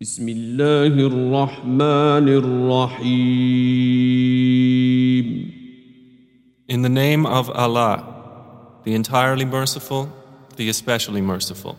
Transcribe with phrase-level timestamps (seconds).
[0.00, 3.68] بسم الله الرحمن الرحيم
[6.68, 8.04] In the name of Allah,
[8.84, 10.12] the entirely merciful,
[10.56, 11.76] the especially merciful.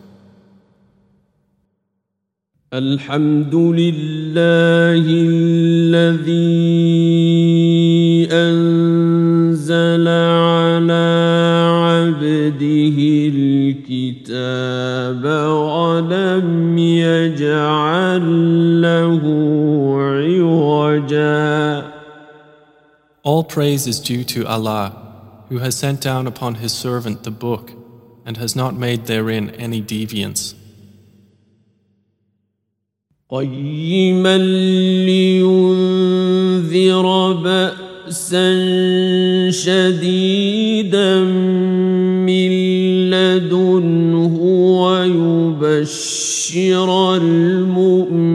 [2.72, 6.70] الحمد لله الذي
[23.49, 24.93] praise is due to Allah,
[25.49, 27.71] who has sent down upon His servant the book
[28.23, 30.53] and has not made therein any deviance.
[33.29, 34.37] قيما
[35.05, 38.49] لينذر بأسا
[39.49, 41.23] شديدا
[42.29, 42.51] من
[43.09, 44.35] لدنه
[44.85, 48.28] ويبشر المؤمنين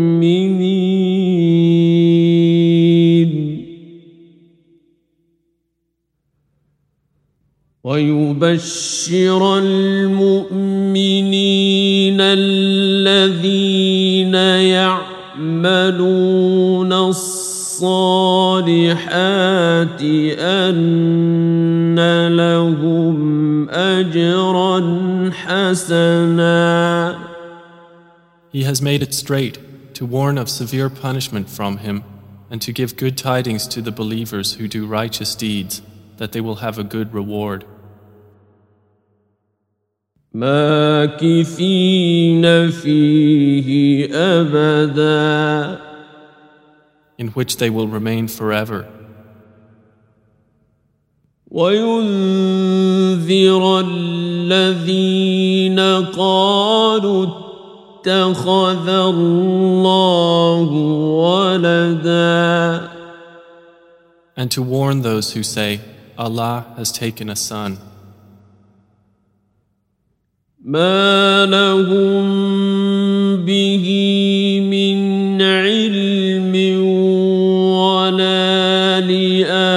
[8.35, 10.51] ويبشر المؤمنين
[12.21, 13.55] الذين
[15.55, 18.31] يعملون الصالحات
[20.39, 21.97] أن
[22.29, 24.81] لهم أجرا
[25.31, 27.17] حسنا
[28.53, 29.59] He has made it straight
[29.95, 32.03] to warn of severe punishment from Him
[32.51, 35.83] and to give good tidings to the believers who do righteous deeds
[36.17, 37.65] that they will have a good reward.
[40.35, 45.81] ماكثين فيه أبدا
[47.19, 48.87] in which they will remain forever,
[51.51, 52.71] وينذر
[53.81, 55.81] الذين
[56.17, 60.71] قالوا اتخذ الله
[61.21, 62.91] ولدا
[64.37, 65.81] and to warn those who say,
[66.17, 67.77] Allah has taken a son.
[70.66, 72.26] ما لهم
[73.46, 73.86] به
[74.72, 76.82] من علم
[77.78, 79.76] ولا لآبائهم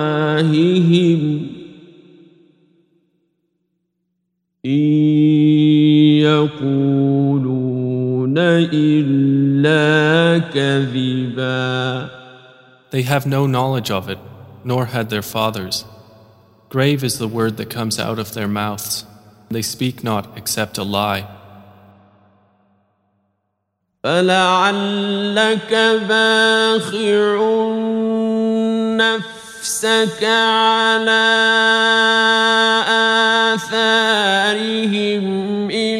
[4.66, 4.78] إن
[6.22, 8.34] يقولون
[8.72, 12.08] إلا كذبا
[12.90, 14.18] They have no knowledge of it,
[14.64, 15.84] nor had their fathers.
[16.70, 19.04] Grave is the word that comes out of their mouths.
[19.50, 21.28] They speak not except a lie.
[24.03, 25.73] فلعلك
[26.09, 27.29] باخع
[28.99, 31.23] نفسك على
[33.55, 35.23] آثارهم
[35.71, 35.99] إن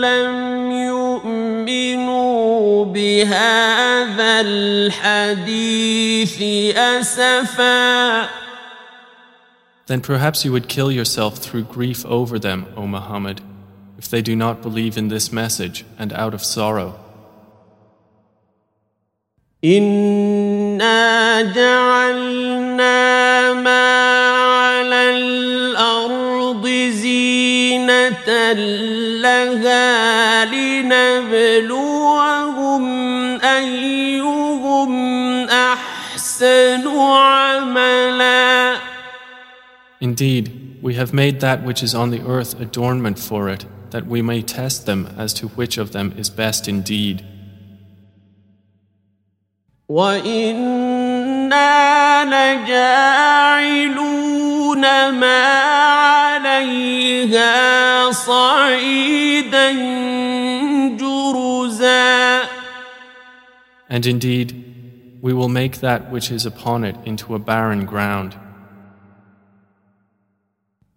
[0.00, 6.42] لم يؤمنوا بهذا الحديث
[6.76, 8.28] أسفا
[9.86, 13.40] Then perhaps you would kill yourself through grief over them, O Muhammad,
[13.98, 17.09] if they do not believe in this message and out of sorrow.
[19.64, 23.90] إنا جعلنا ما
[24.40, 28.52] على الأرض زينة
[29.22, 32.10] لها لنبلوهم
[33.40, 34.92] أيهم
[35.48, 38.76] أحسن عملا
[40.00, 44.22] Indeed, we have made that which is on the earth adornment for it, that we
[44.22, 47.22] may test them as to which of them is best indeed.
[49.89, 51.65] وإنا
[52.25, 53.95] لجاعلون
[55.09, 55.45] ما
[56.45, 59.71] عليها صعيدا
[60.97, 62.41] جرزا
[63.87, 64.49] And indeed,
[65.21, 68.35] we will make that which is upon it into a barren ground.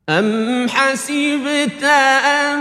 [0.09, 2.59] أم حسبت أن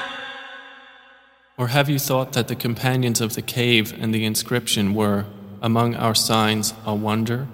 [1.57, 5.25] Or have you thought that the companions of the cave and the inscription were,
[5.63, 7.47] among our signs, a wonder?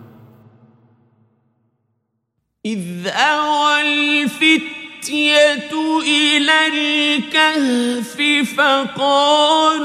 [2.64, 5.69] إذ أوى الفتية الفتية
[6.02, 8.18] إلى الكهف
[8.57, 9.81] فقالوا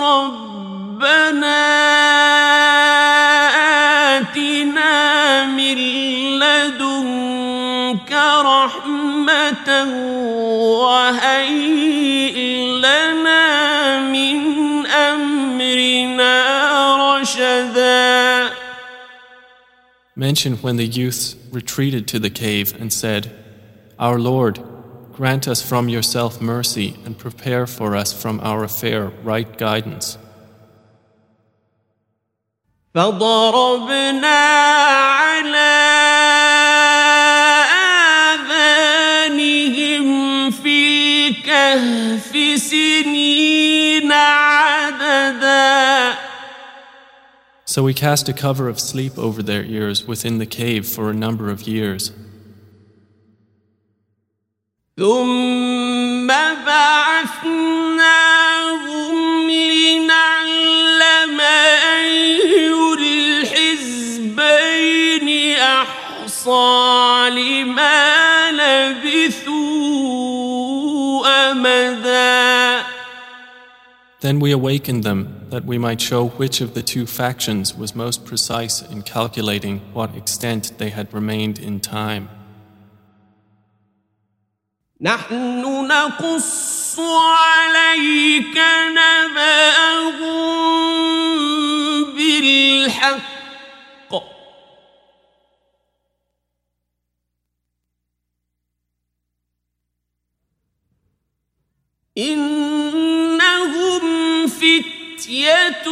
[0.00, 1.64] ربنا
[4.16, 5.78] آتنا من
[6.38, 8.12] لدنك
[8.44, 9.68] رحمة
[10.80, 12.36] وهيئ
[12.78, 16.36] لنا من أمرنا
[16.96, 18.50] رشدا.
[20.16, 23.43] Mention when the youths retreated to the cave and said,
[23.97, 24.59] Our Lord,
[25.13, 30.17] grant us from yourself mercy and prepare for us from our affair right guidance.
[32.95, 35.75] فضربنا على
[39.19, 45.69] آذانهم في الكهف سنين عددا
[47.65, 51.13] So we cast a cover of sleep over their ears within the cave for a
[51.13, 52.11] number of years.
[54.99, 56.27] ثم
[56.67, 57.89] بعثناهم
[59.49, 62.73] لنعلم أي
[64.19, 65.27] الحزبين
[65.57, 69.51] أحصى لما لبثوا
[71.51, 72.83] أمدا
[74.21, 78.25] Then we awakened them that we might show which of the two factions was most
[78.25, 82.27] precise in calculating what extent they had remained in time.
[85.00, 88.58] نحن نقص عليك
[88.88, 90.44] نبأهم
[92.04, 93.34] بالحق.
[102.18, 104.04] إنهم
[104.46, 105.84] فتية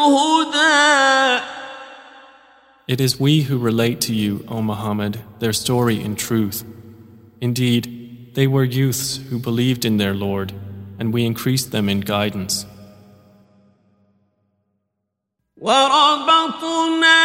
[0.00, 1.40] هدى
[2.88, 6.64] It is we who relate to you, O Muhammad, their story in truth.
[7.40, 10.52] Indeed, they were youths who believed in their Lord,
[10.98, 12.66] and we increased them in guidance.
[15.56, 17.20] وربطنا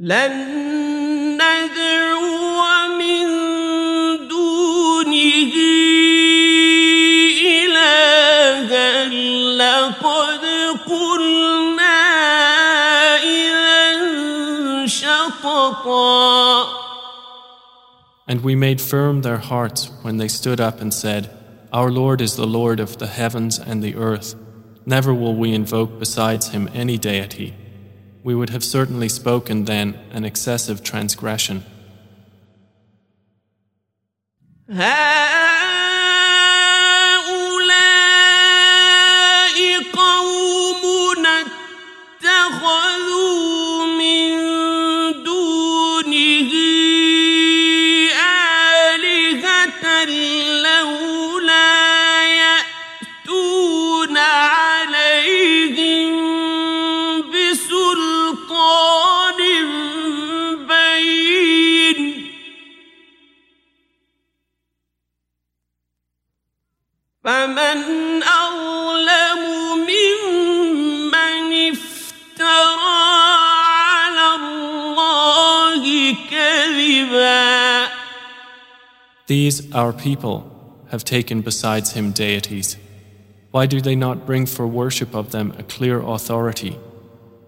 [0.00, 2.60] لن ندعو
[2.98, 3.26] من
[4.28, 5.54] دونه
[7.64, 9.04] إلها
[9.56, 10.44] لقد
[10.86, 11.98] قلنا
[13.24, 16.66] إذا شططا
[18.28, 21.30] And we made firm their hearts when they stood up and said,
[21.72, 24.34] Our Lord is the Lord of the heavens and the earth.
[24.84, 27.54] Never will we invoke besides him any deity.
[28.23, 31.63] We would have certainly spoken then an excessive transgression.
[79.30, 80.52] These, our people,
[80.90, 82.76] have taken besides him deities.
[83.50, 86.78] Why do they not bring for worship of them a clear authority?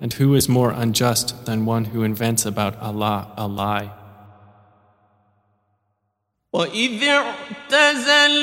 [0.01, 3.91] And who is more unjust than one who invents about Allah a lie?
[6.53, 8.43] وإذ اعتزلتموهم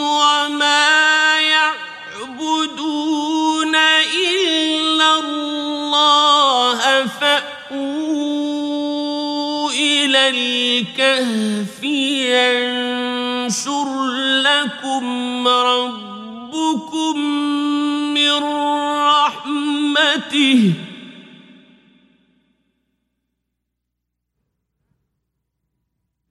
[0.00, 1.40] وما
[2.20, 2.96] يعبدون
[4.14, 7.49] إلا الله فأووا
[10.11, 11.83] إلى الكهف
[12.35, 13.87] ينشر
[14.43, 17.15] لكم ربكم
[18.13, 18.43] من
[19.07, 20.73] رحمته.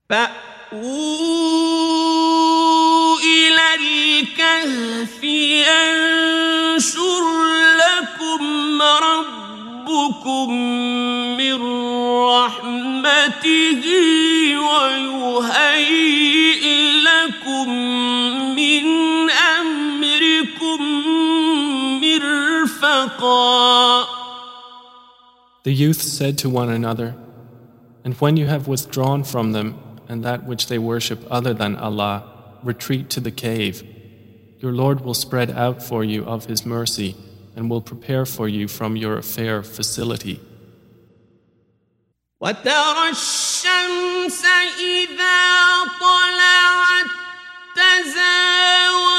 [0.09, 0.39] فأووا
[3.19, 7.23] إلى الكهف ينشر
[7.81, 9.30] لكم ربكم
[11.36, 11.62] من
[12.26, 13.82] رحمته
[14.68, 16.64] ويهيئ
[17.02, 17.68] لكم
[18.56, 18.84] من
[19.30, 20.80] أمركم
[22.00, 23.56] مرفقا
[25.64, 27.16] The youth said to one another,
[28.04, 29.74] And when you have withdrawn from them
[30.08, 32.22] and that which they worship other than Allah,
[32.62, 33.82] retreat to the cave.
[34.60, 37.16] Your Lord will spread out for you of His mercy
[37.56, 40.40] and will prepare for you from your affair facility.
[42.40, 44.44] وترى الشمس
[44.78, 45.38] إذا
[46.00, 47.10] طلعت
[47.76, 49.09] تزاور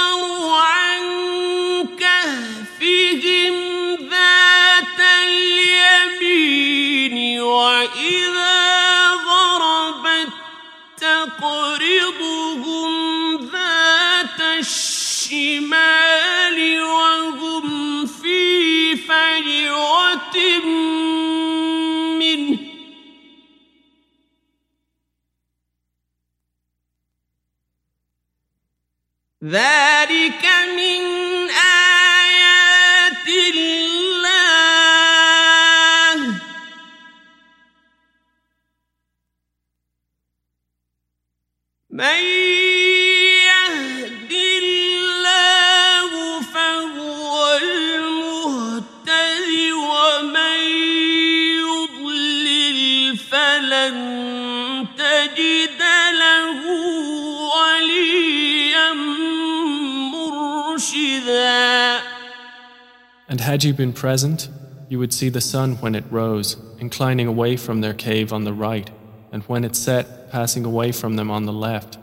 [63.72, 64.50] you been present,
[64.89, 68.51] you would see the sun when it rose, inclining away from their cave on the
[68.51, 68.89] right,
[69.31, 71.98] and when it set, passing away from them on the left,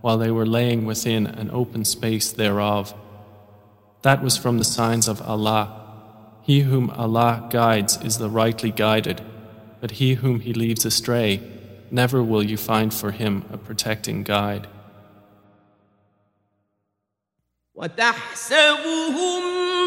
[0.00, 2.94] while they were laying within an open space thereof.
[4.00, 5.82] That was from the signs of Allah.
[6.42, 9.20] He whom Allah guides is the rightly guided,
[9.82, 11.42] but he whom He leaves astray,
[11.90, 14.66] never will you find for him a protecting guide.
[17.74, 19.59] وتحسبهم أيقاظا وهم رقود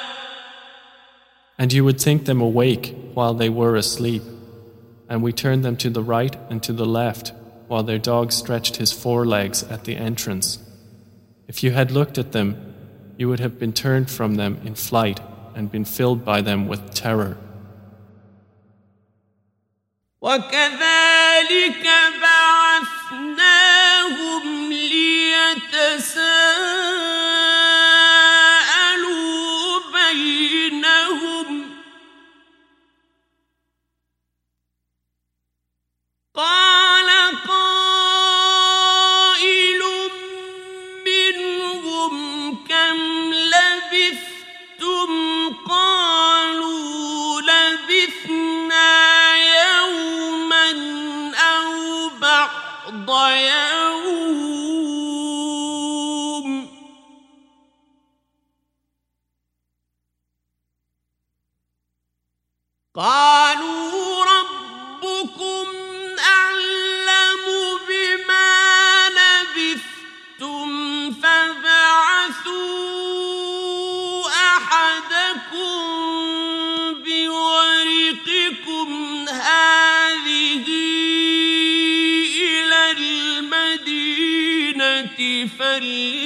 [1.57, 4.23] And you would think them awake while they were asleep.
[5.07, 7.31] And we turned them to the right and to the left,
[7.69, 10.59] while their dog stretched his forelegs at the entrance.
[11.47, 12.55] If you had looked at them,
[13.17, 15.19] you would have been turned from them in flight
[15.55, 17.37] and been filled by them with terror.
[20.21, 21.87] وكذلك
[62.96, 65.66] قالوا ربكم
[66.18, 67.44] أعلم
[67.88, 70.68] بما لبثتم
[71.12, 72.56] فبعثوا
[74.28, 75.76] أحدكم
[77.04, 78.88] بورقكم
[79.28, 80.66] هذه
[82.40, 84.36] إلى المدينة
[85.58, 86.25] فلينظر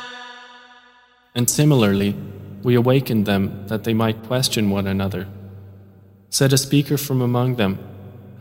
[1.41, 2.15] And similarly,
[2.61, 5.27] we awakened them that they might question one another.
[6.29, 7.79] Said a speaker from among them,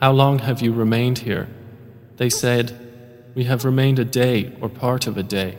[0.03, 1.49] How long have you remained here?
[2.19, 2.79] They said,
[3.35, 5.57] We have remained a day or part of a day.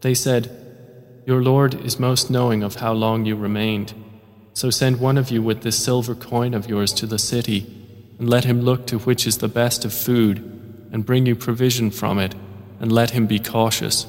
[0.00, 0.50] They said,
[1.24, 3.94] Your Lord is most knowing of how long you remained.
[4.54, 7.60] So send one of you with this silver coin of yours to the city,
[8.18, 10.38] and let him look to which is the best of food,
[10.90, 12.34] and bring you provision from it,
[12.80, 14.08] and let him be cautious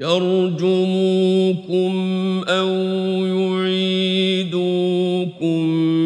[0.00, 1.92] يرجموكم
[2.48, 2.68] أو
[3.26, 4.62] يعيدوكم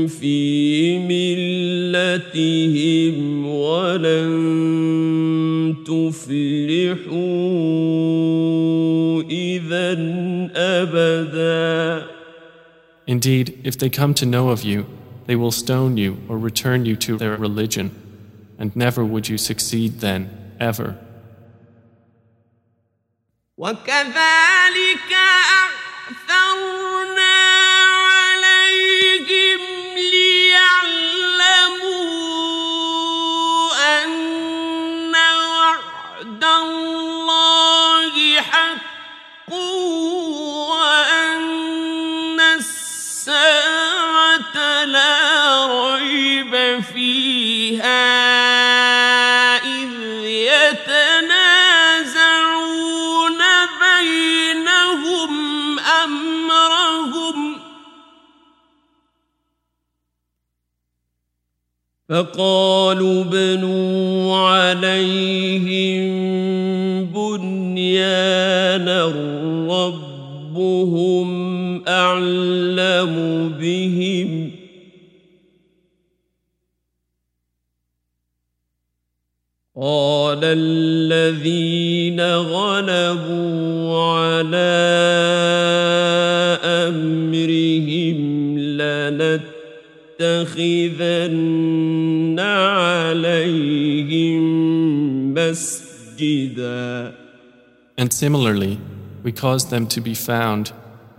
[0.07, 2.37] في ملتهم
[3.47, 4.29] ولن
[5.87, 7.23] تفلحوا
[9.23, 9.97] إذا
[10.55, 12.07] أبدا
[13.07, 14.85] Indeed, if they come to know of you,
[15.27, 17.91] they will stone you or return you to their religion,
[18.59, 20.29] and never would you succeed then,
[20.61, 20.99] ever.
[23.59, 25.13] وكذلك
[62.09, 66.09] فقالوا بنوا عليهم
[67.05, 69.05] بنيانا
[69.69, 71.29] ربهم
[71.89, 73.15] أعلم
[73.61, 74.51] بهم.
[79.81, 84.79] قال الذين غلبوا على
[86.65, 88.19] أمرهم
[90.20, 94.44] لنتخذن عليهم
[95.34, 97.14] مسجدا
[97.96, 98.80] And similarly,
[99.22, 100.72] we caused them to be found,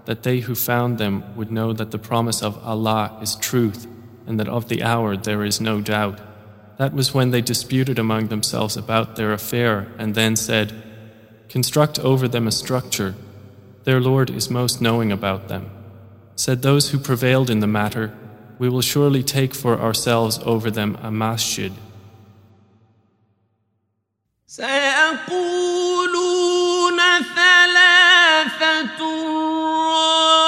[0.06, 3.86] that they who found them would know that the promise of Allah is truth,
[4.26, 6.18] and that of the hour there is no doubt.
[6.78, 10.72] That was when they disputed among themselves about their affair, and then said,
[11.48, 13.14] Construct over them a structure.
[13.84, 15.70] Their Lord is most knowing about them.
[16.34, 18.12] Said those who prevailed in the matter,
[18.58, 21.72] We will surely take for ourselves over them a masjid.
[24.46, 25.84] سيقولون
[27.34, 29.00] ثلاثة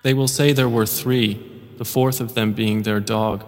[0.02, 1.34] They will say there were three,
[1.78, 3.44] the fourth of them being their dog.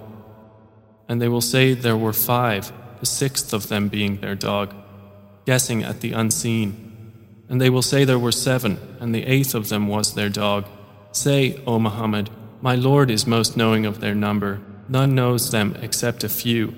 [1.08, 4.74] And they will say there were five, the sixth of them being their dog,
[5.44, 7.42] guessing at the unseen.
[7.48, 10.66] And they will say there were seven, and the eighth of them was their dog.
[11.12, 12.30] Say, O Muhammad,
[12.62, 14.60] my Lord is most knowing of their number.
[14.88, 16.74] None knows them except a few.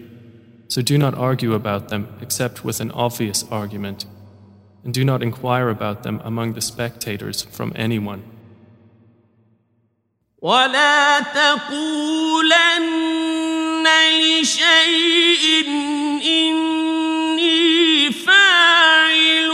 [0.68, 4.04] So do not argue about them except with an obvious argument.
[4.84, 8.24] And do not inquire about them among the spectators from anyone.
[10.45, 12.61] ولا تقولن
[14.19, 15.65] لشيء
[16.25, 19.51] إني فاعل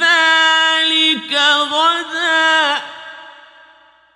[0.00, 1.32] ذلك
[1.72, 2.80] غدا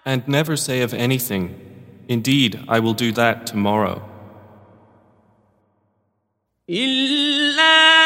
[0.06, 1.64] And never say of anything,
[2.08, 4.02] Indeed, I will do that tomorrow.
[6.70, 8.04] إلا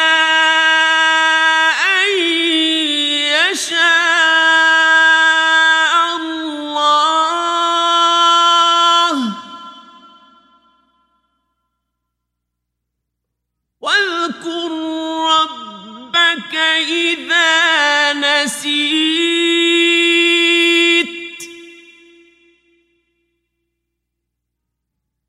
[18.20, 19.14] نسيت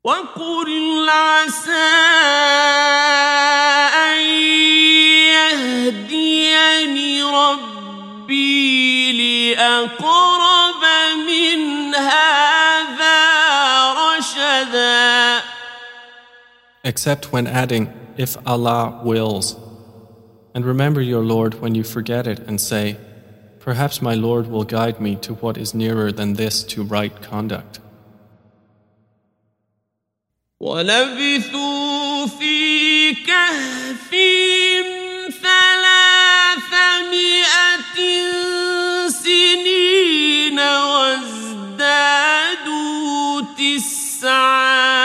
[0.04, 1.72] وقل عسى
[3.94, 4.20] أن
[5.34, 9.12] يهديني ربي
[9.54, 10.82] لأقرب
[11.26, 13.18] من هذا
[13.92, 15.42] رشدا
[16.84, 19.65] Except when adding, If Allah wills.
[20.55, 22.97] And remember your Lord when you forget it and say,
[23.59, 27.79] Perhaps my Lord will guide me to what is nearer than this to right conduct.
[30.59, 34.85] ولبثوا في كهفهم
[35.41, 36.71] ثلاثمائة
[39.07, 41.91] سنين وازدادوا
[43.57, 45.04] تسعا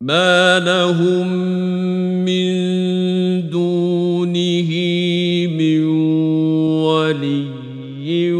[0.00, 1.28] ما لهم
[2.24, 2.54] من
[3.50, 4.70] دونه
[5.48, 5.84] من
[6.84, 8.32] ولي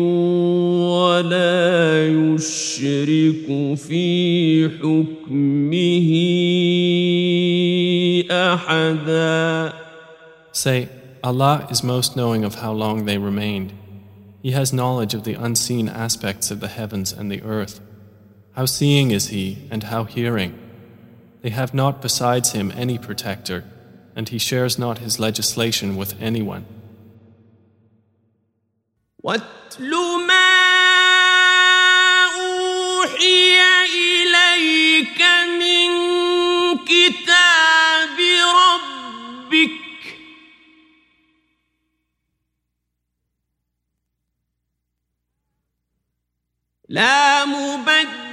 [0.73, 6.11] ولا يشرك في حكمه
[8.31, 9.73] أحدا
[10.53, 10.89] Say,
[11.23, 13.73] Allah is most knowing of how long they remained.
[14.43, 17.81] He has knowledge of the unseen aspects of the heavens and the earth.
[18.53, 20.59] How seeing is He and how hearing.
[21.43, 23.65] They have not besides Him any protector,
[24.17, 26.65] and He shares not His legislation with anyone.
[29.25, 29.93] واتل
[30.29, 30.51] ما
[32.37, 33.61] أوحي
[33.95, 35.23] إليك
[35.61, 35.89] من
[36.85, 38.19] كتاب
[38.55, 39.81] ربك
[46.89, 48.28] لا مبدل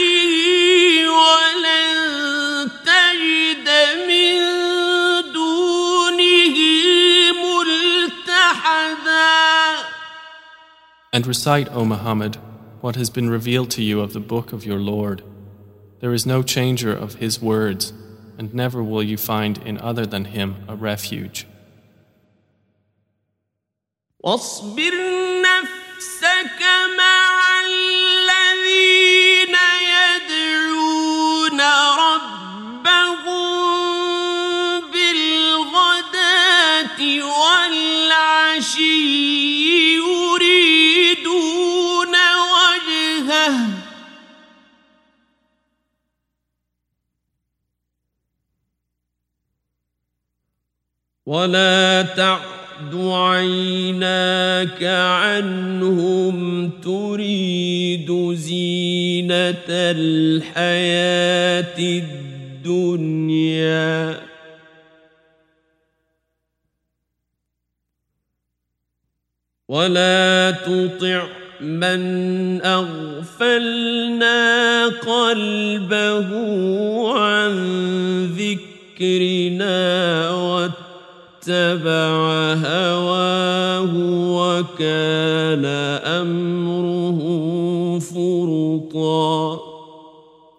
[1.09, 3.69] ولن تجد
[4.09, 4.37] من
[5.33, 6.57] دونه
[7.43, 8.83] ملتحدا
[11.15, 12.38] And recite, O Muhammad,
[12.81, 15.23] what has been revealed to you of the book of your Lord.
[16.01, 17.93] There is no changer of His words,
[18.38, 21.47] and never will you find in other than Him a refuge.
[24.25, 24.95] واصبر
[25.43, 26.62] نفسك
[26.99, 27.06] مع
[51.28, 60.60] ولا تعد عيناك عنهم تريد زينة الحياة
[62.63, 64.20] الدنيا.
[69.68, 71.28] ولا تطع
[71.62, 74.38] من أغفلنا
[74.88, 76.30] قلبه
[77.20, 77.56] عن
[78.26, 79.78] ذكرنا
[81.47, 83.95] واتبع هواه
[84.38, 85.65] وكان
[86.21, 87.19] أمره
[87.99, 89.73] فرطا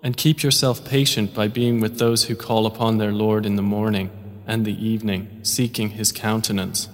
[0.06, 3.62] And keep yourself patient by being with those who call upon their Lord in the
[3.62, 4.10] morning
[4.46, 6.90] and the evening, seeking His countenance.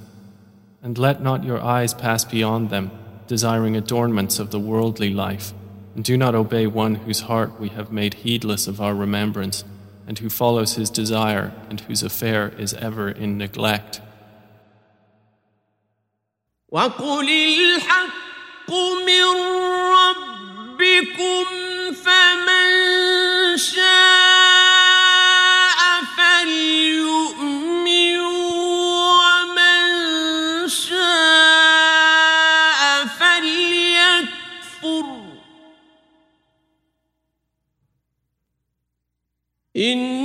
[0.83, 2.91] And let not your eyes pass beyond them,
[3.25, 5.53] desiring adornments of the worldly life.
[5.95, 9.63] And do not obey one whose heart we have made heedless of our remembrance,
[10.07, 14.01] and who follows his desire, and whose affair is ever in neglect.
[16.71, 18.71] وقل الحق
[19.05, 19.25] من
[19.97, 21.45] ربكم
[21.93, 24.52] فمن شاء
[39.92, 40.23] إن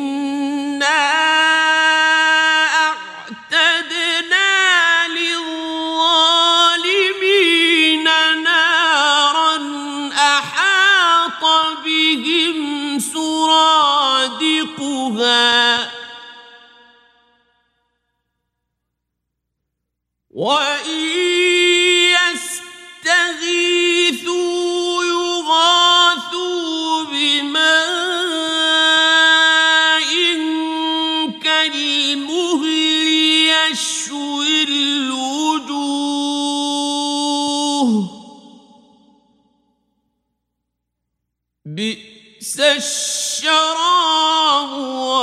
[41.68, 43.48] بئس الشراب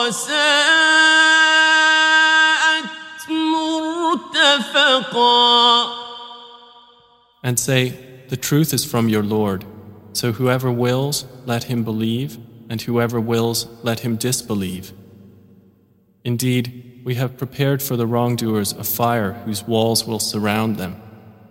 [0.07, 0.41] وساءت
[4.33, 5.31] مرتفقا
[7.43, 7.93] And say,
[8.29, 9.65] The truth is from your Lord.
[10.13, 14.93] So whoever wills, let him believe, and whoever wills, let him disbelieve.
[16.23, 21.01] Indeed, we have prepared for the wrongdoers a fire whose walls will surround them,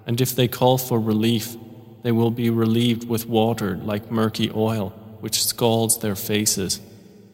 [0.06, 1.56] and if they call for relief,
[2.05, 4.89] they will be relieved with water like murky oil,
[5.21, 6.79] which scalds their faces.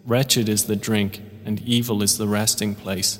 [0.05, 3.19] Wretched is the drink, and evil is the resting place.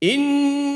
[0.00, 0.73] إن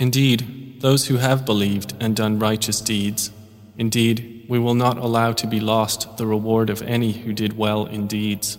[0.00, 3.30] Indeed, those who have believed and done righteous deeds,
[3.76, 7.84] indeed, we will not allow to be lost the reward of any who did well
[7.84, 8.56] in deeds.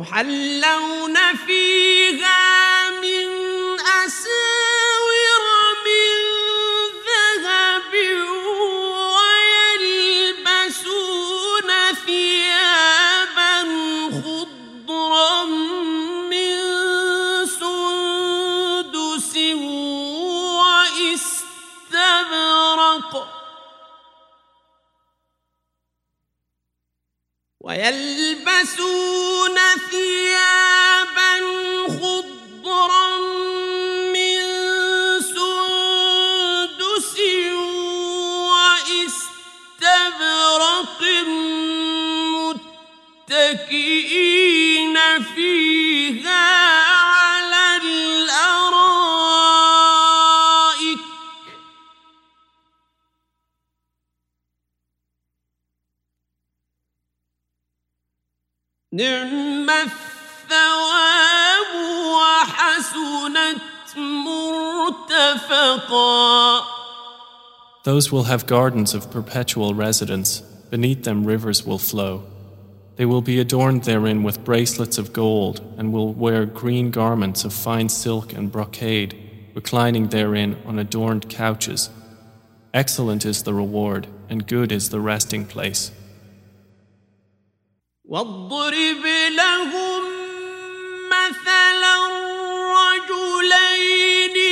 [0.00, 3.28] يحلون فيها من
[3.80, 5.44] أساور
[5.86, 6.18] من
[7.06, 7.92] ذهب
[10.74, 11.70] ويلبسون
[12.06, 13.54] ثيابا
[14.10, 15.44] خضرا
[16.30, 16.56] من
[17.46, 19.32] سندس
[22.24, 23.12] واستبرق
[27.60, 29.58] ويلبسون يلبسون
[29.90, 30.73] ثياب
[58.93, 59.99] نعم الثواب
[62.17, 63.61] وحسنت
[65.17, 65.99] مرتفقا
[67.83, 72.23] Those will have gardens of perpetual residence, beneath them rivers will flow.
[72.95, 77.53] They will be adorned therein with bracelets of gold, and will wear green garments of
[77.53, 79.15] fine silk and brocade,
[79.53, 81.91] reclining therein on adorned couches.
[82.73, 85.91] Excellent is the reward, and good is the resting place.
[88.04, 90.02] واضرب لهم
[91.08, 91.96] مثلا
[92.76, 94.43] رجلين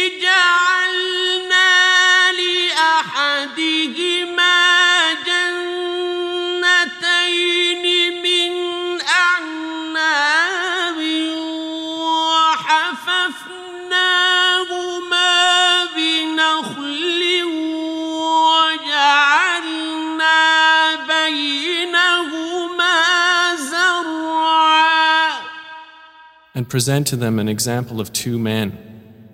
[26.72, 28.78] present to them an example of two men.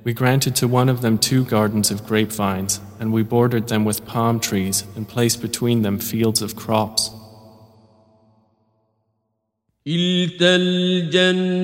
[0.03, 4.05] We granted to one of them two gardens of grapevines, and we bordered them with
[4.05, 7.11] palm trees and placed between them fields of crops.
[9.87, 11.59] كلتا الجنتين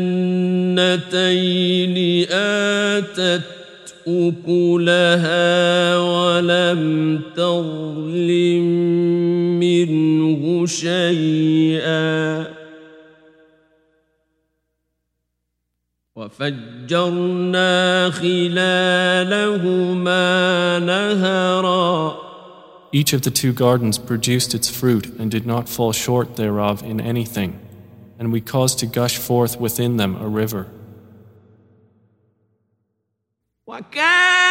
[2.32, 3.44] آتت
[4.08, 8.64] أكلها ولم تظلم
[9.60, 12.53] منه شيئا
[16.24, 19.70] وفجرنا خلالهما
[20.80, 22.30] نهرا
[22.92, 27.00] Each of the two gardens produced its fruit and did not fall short thereof in
[27.00, 27.60] anything,
[28.18, 30.66] and we caused to gush forth within them a river.
[33.68, 34.43] وكان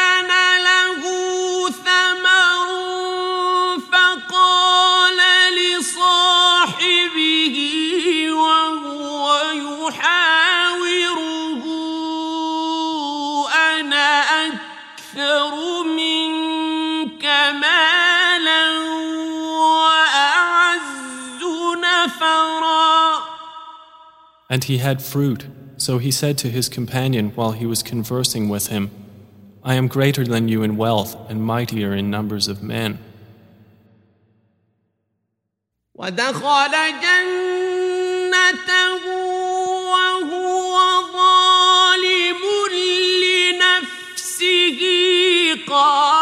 [24.53, 28.69] And he had fruit, so he said to his companion while he was conversing with
[28.69, 28.91] him,
[29.63, 32.99] I am greater than you in wealth and mightier in numbers of men.
[35.99, 38.79] ودخل جنته
[39.91, 40.75] وهو
[41.13, 42.43] ظالم
[43.23, 44.81] لنفسه
[45.67, 46.22] قال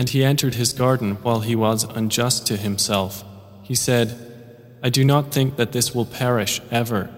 [0.00, 3.22] And he entered his garden while he was unjust to himself.
[3.62, 4.16] He said,
[4.82, 7.10] I do not think that this will perish ever.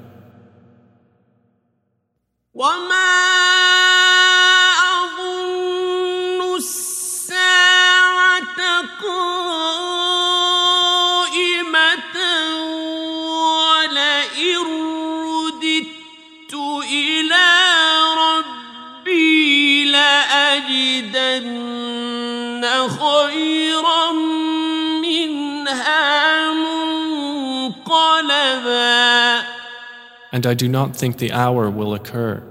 [30.32, 32.42] And I do not think the hour will occur.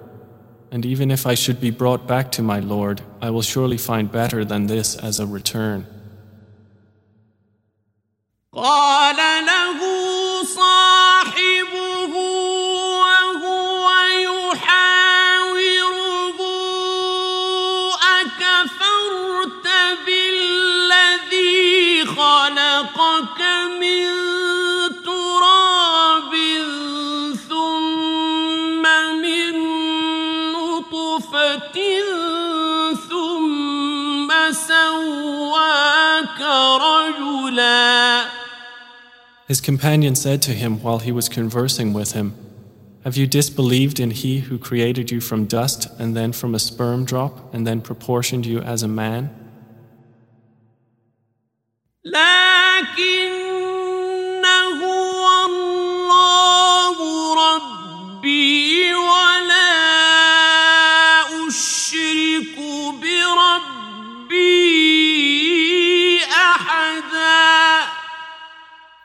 [0.71, 4.09] And even if I should be brought back to my Lord, I will surely find
[4.11, 5.87] better than this as a return.
[39.51, 42.35] His companion said to him while he was conversing with him,
[43.03, 47.03] Have you disbelieved in He who created you from dust and then from a sperm
[47.03, 49.29] drop and then proportioned you as a man?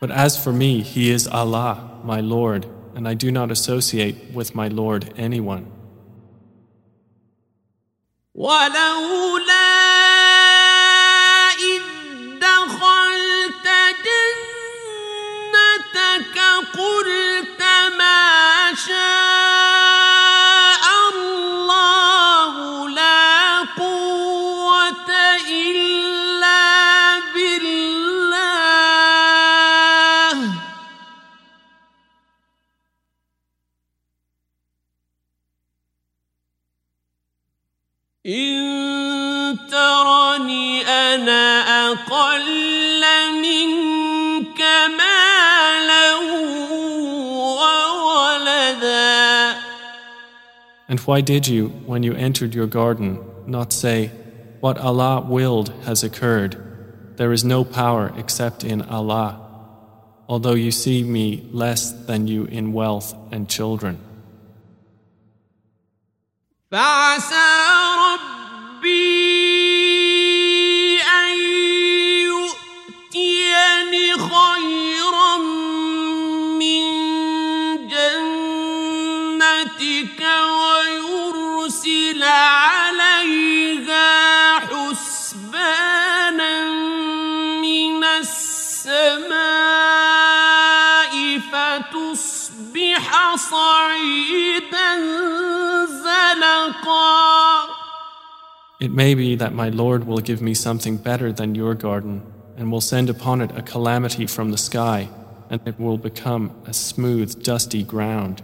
[0.01, 4.55] But as for me, He is Allah, my Lord, and I do not associate with
[4.55, 5.73] my Lord anyone.
[38.26, 43.02] إن ترني أنا أقل
[43.42, 44.62] منك
[44.98, 46.16] مالا
[47.50, 49.56] وولدا
[50.88, 53.18] And why did you, when you entered your garden,
[53.48, 54.12] not say,
[54.60, 56.58] What Allah willed has occurred?
[57.16, 59.42] There is no power except in Allah,
[60.30, 63.98] although you see me less than you in wealth and children.
[66.73, 67.63] فعسى
[67.99, 68.97] ربي
[71.03, 71.39] أن
[72.27, 75.37] يؤتيني خيرا
[76.59, 76.87] من
[77.89, 79.47] جنتك
[80.51, 84.09] ويرسل عليها
[84.59, 86.55] حسبانا
[87.61, 89.37] من السماء
[91.53, 94.56] فتصبح صعيدا
[98.87, 102.23] It may be that my Lord will give me something better than your garden,
[102.57, 105.09] and will send upon it a calamity from the sky,
[105.51, 108.43] and it will become a smooth, dusty ground.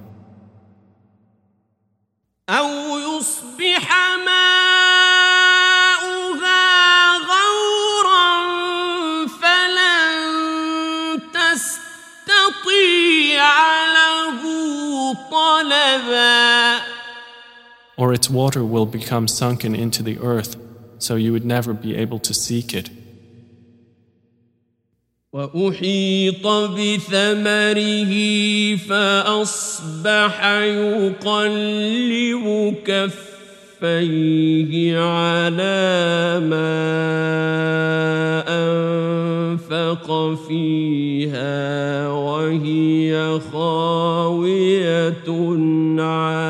[15.33, 16.92] طلبا
[17.97, 20.57] or its water will become sunken into the earth,
[20.99, 22.91] so you would never be able to seek it.
[25.33, 28.13] وأحيط بثمره
[28.77, 32.47] فأصبح يقلب
[32.85, 36.83] كفيه على ما
[38.49, 40.09] أنفق
[40.49, 45.25] فيها وهي خاوية
[45.99, 46.42] على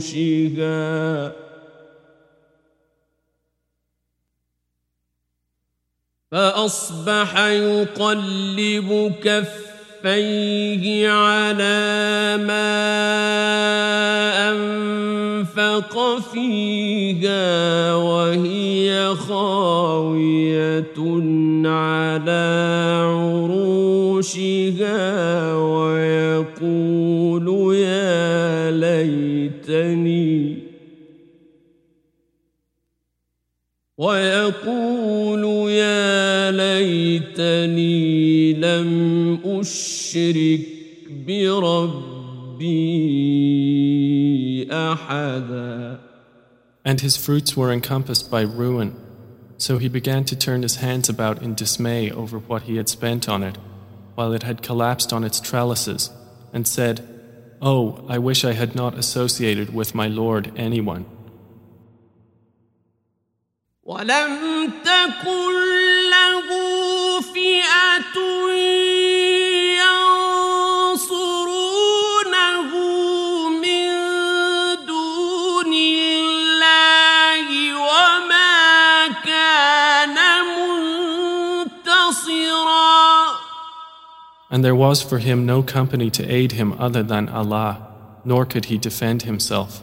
[0.00, 1.32] عرشها
[6.30, 12.70] فأصبح يقلب كفيه على ما
[14.50, 20.94] أنفق فيها وهي خاوية
[21.66, 22.46] على
[23.04, 24.34] عروشها
[25.54, 29.29] ويقول يا ليت
[34.00, 40.66] ويقول يا ليتني لم أشرك
[41.26, 42.66] بربي
[44.72, 46.00] أحدا.
[46.82, 48.96] And his fruits were encompassed by ruin,
[49.58, 53.28] so he began to turn his hands about in dismay over what he had spent
[53.28, 53.58] on it,
[54.14, 56.08] while it had collapsed on its trellises,
[56.54, 57.06] and said,
[57.62, 61.04] Oh, I wish I had not associated with my Lord anyone.
[84.50, 87.86] And there was for him no company to aid him other than Allah,
[88.24, 89.82] nor could he defend himself.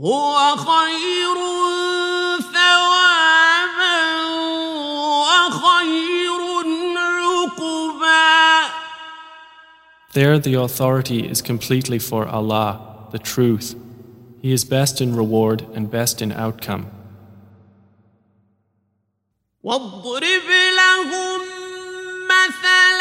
[0.00, 1.36] هو خير
[10.14, 13.74] There the authority is completely for Allah, the truth.
[14.40, 16.86] He is best in reward and best in outcome.
[19.62, 21.40] واضرب لهم
[22.30, 22.93] مثلا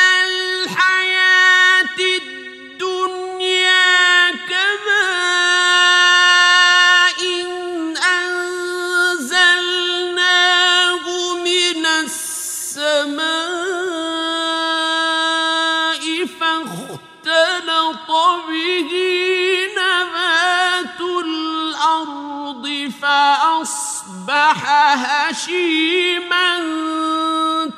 [24.94, 26.58] هشيما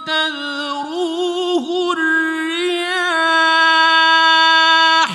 [0.07, 1.93] تذروه
[3.65, 5.09] الرياح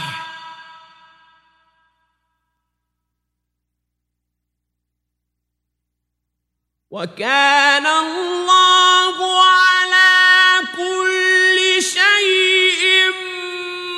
[6.91, 13.13] وكان الله على كل شيء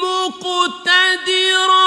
[0.03, 1.83] مقتدرا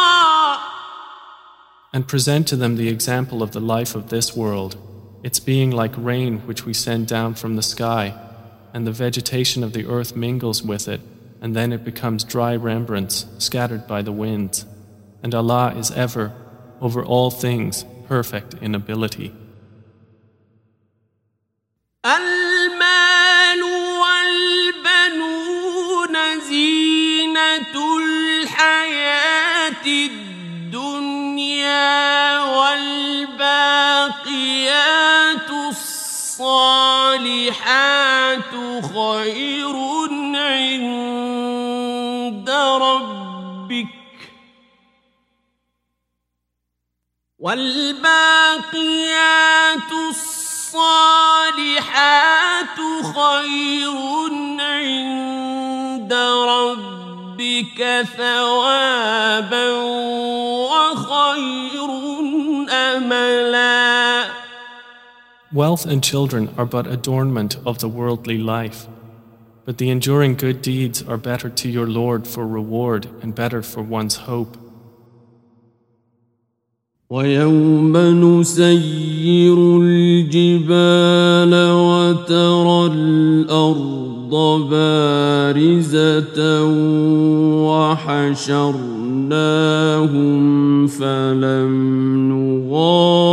[1.93, 4.75] And present to them the example of the life of this world
[5.26, 8.13] its being like rain which we send down from the sky,
[8.76, 11.01] and the vegetation of the earth mingles with it,
[11.41, 14.67] and then it becomes dry remnants scattered by the winds.
[15.23, 16.32] And Allah is ever,
[16.80, 19.34] over all things, perfect in ability.
[28.45, 30.24] الحياة الدنيا
[39.05, 39.75] خير
[40.35, 41.15] عند
[42.81, 43.87] ربك.
[47.39, 48.01] والباقيات
[50.09, 51.09] الصالحات
[53.15, 53.97] خير
[54.59, 56.13] عند
[56.49, 57.79] ربك
[58.17, 59.71] ثوابا
[60.71, 61.89] وخير
[62.71, 64.44] املا.
[65.54, 68.86] Wealth and children are but adornment of the worldly life,
[69.64, 73.82] but the enduring good deeds are better to your Lord for reward and better for
[73.82, 74.56] one's hope.
[77.11, 84.34] ويوم نسير الجبال وترى الأرض
[84.70, 86.38] بارزة
[87.66, 88.80] وحشرناهم
[90.86, 91.72] فلم
[92.32, 93.23] نغادر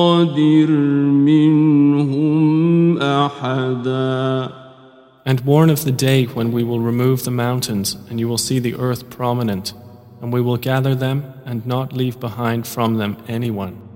[5.31, 8.59] And warn of the day when we will remove the mountains and you will see
[8.59, 9.73] the earth prominent
[10.21, 13.87] and we will gather them and not leave behind from them anyone.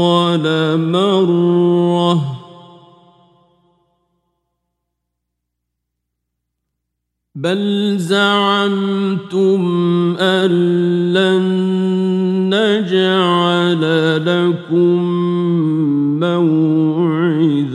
[7.37, 9.63] بل زعمتم
[10.19, 10.51] أن
[11.13, 11.45] لن
[12.51, 13.83] نجعل
[14.27, 15.03] لكم
[16.21, 17.73] موعدا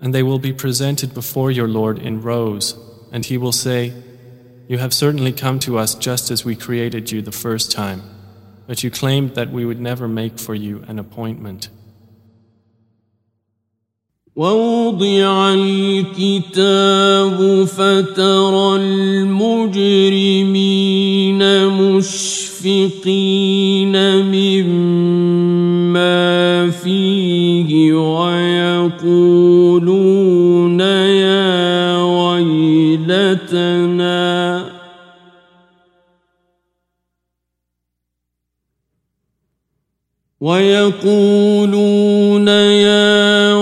[0.00, 2.76] And they will be presented before your Lord in rows,
[3.12, 3.92] and he will say,
[4.68, 8.02] You have certainly come to us just as we created you the first time,
[8.66, 11.68] but you claimed that we would never make for you an appointment.
[14.39, 17.35] ووضع الكتاب
[17.67, 20.47] فترى المجرمين
[21.67, 23.15] مشفقين
[24.31, 25.49] مما
[26.69, 29.19] فيه ويقولون
[30.79, 33.19] يا ويلتنا.
[40.41, 41.79] ويقولون
[42.47, 43.58] يا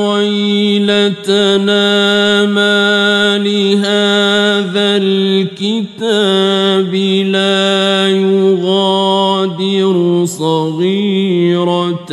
[0.48, 6.96] ويلتنا ما لهذا الكتاب
[7.26, 9.96] لا يغادر
[10.26, 12.12] صغيرة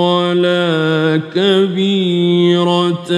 [0.00, 3.10] ولا كبيرة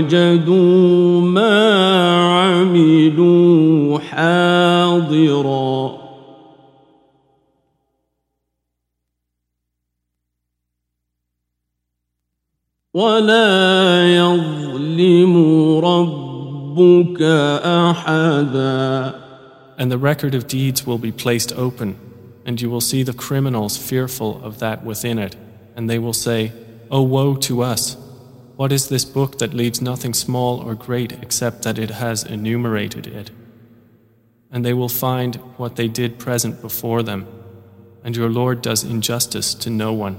[0.00, 1.58] ووجدوا ما
[2.38, 5.96] عملوا حاضرا
[12.94, 15.34] ولا يظلم
[15.78, 17.22] ربك
[17.64, 19.26] احدا
[19.78, 21.98] And the record of deeds will be placed open,
[22.46, 25.36] and you will see the criminals fearful of that within it,
[25.76, 26.50] and they will say,
[26.90, 27.98] O woe to us!
[28.60, 33.06] What is this book that leaves nothing small or great except that it has enumerated
[33.06, 33.30] it?
[34.50, 37.26] And they will find what they did present before them,
[38.02, 40.16] and your Lord does injustice to no one.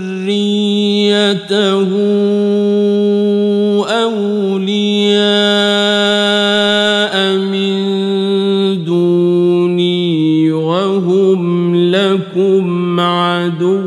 [3.89, 5.62] أولياء
[12.22, 13.82] لكم عدو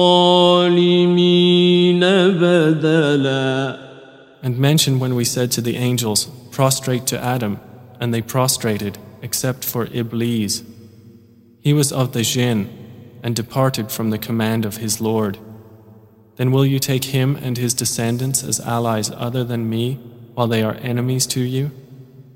[2.29, 3.83] بدلا
[4.43, 7.61] And mention when we said to the angels, Prostrate to Adam,
[8.01, 10.63] and they prostrated, except for Iblis.
[11.61, 12.67] He was of the jinn,
[13.23, 15.37] and departed from the command of his Lord.
[16.37, 19.99] Then will you take him and his descendants as allies other than me,
[20.33, 21.71] while they are enemies to you?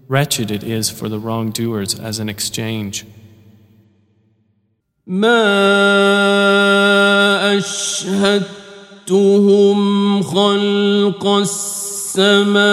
[0.07, 3.05] Wretched it is for the wrongdoers as an exchange.
[5.07, 5.57] ما
[7.57, 9.77] أشهدتهم
[10.23, 12.63] خلق السماوات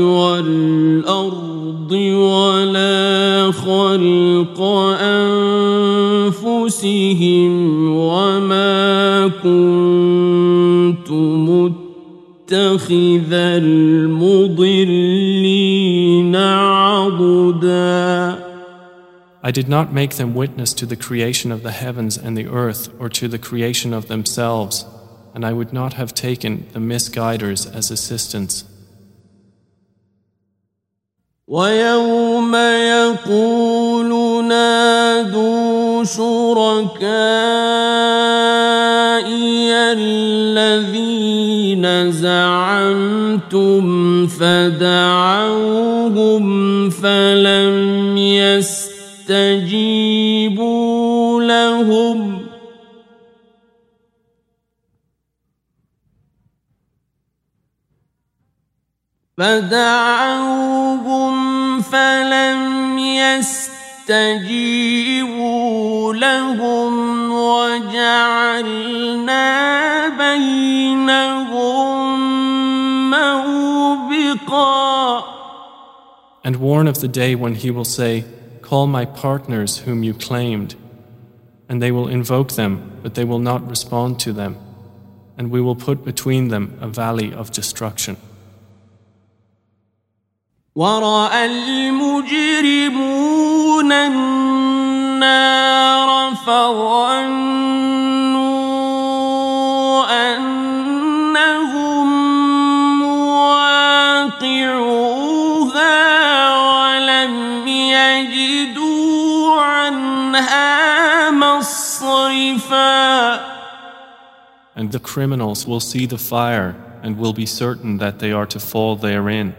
[0.00, 4.60] والأرض ولا خلق
[6.20, 7.77] أنفسهم وما
[9.42, 11.10] كنت
[12.50, 14.76] متخذ المضلين
[16.36, 17.94] عضدا
[19.46, 22.88] I did not make them witness to the creation of the heavens and the earth
[22.98, 24.86] or to the creation of themselves,
[25.34, 28.64] and I would not have taken the misguiders as assistants.
[31.48, 34.10] ويوم يقول
[34.48, 35.67] نادوا
[36.03, 36.99] شركائي
[39.91, 43.83] الذين زعمتم
[44.27, 46.45] فدعوهم
[46.89, 49.43] فلم يستجيبوا
[51.43, 52.39] لهم.
[59.37, 61.35] فدعوهم
[61.81, 63.78] فلم يستجيبوا
[66.14, 68.58] لهم وجعلنا
[70.08, 71.50] بينهم
[73.10, 74.74] موبقا
[76.46, 78.24] And warn of the day when he will say,
[78.60, 80.74] Call my partners whom you claimed.
[81.70, 84.56] And they will invoke them, but they will not respond to them.
[85.38, 88.16] And we will put between them a valley of destruction.
[90.76, 93.27] ورأى المجرمون
[93.92, 95.54] النار
[96.34, 97.54] فظنوا
[100.26, 102.08] أنهم
[103.00, 103.84] مواقعوها
[106.56, 112.84] ولم يجدوا عنها مصرفا
[114.76, 118.58] And the criminals will see the fire and will be certain that they are to
[118.58, 119.54] fall therein.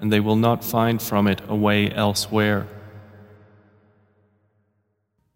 [0.00, 2.66] and they will not find from it a way elsewhere.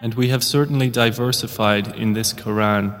[0.00, 2.94] And we have certainly diversified in this Quran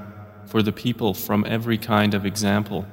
[0.46, 2.86] for the people from every kind of example.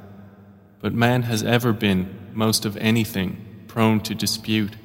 [0.81, 3.37] But man has ever been, most of anything,
[3.67, 4.75] prone to dispute.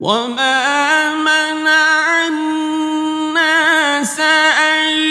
[0.00, 5.07] وما منع الناس أن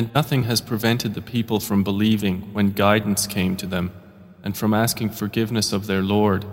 [0.00, 3.92] And nothing has prevented the people from believing when guidance came to them
[4.44, 6.44] and from asking forgiveness of their Lord,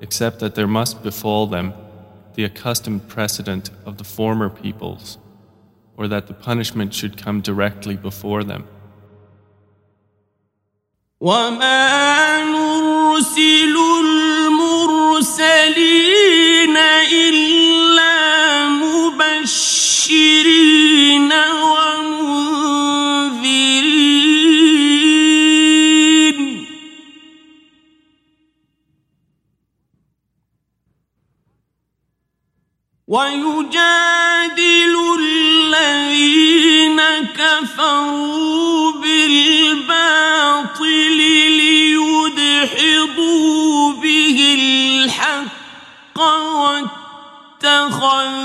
[0.00, 1.74] except that there must befall them
[2.34, 5.18] the accustomed precedent of the former peoples,
[5.96, 8.64] or that the punishment should come directly before them.
[11.20, 13.76] وما نرسل
[15.16, 15.56] المرسلين
[17.12, 17.69] إلا
[33.11, 36.99] ويجادل الذين
[37.35, 40.37] كفروا بالباطل
[42.39, 46.19] ليدحضوا به الحق
[47.63, 48.41] واتخذوا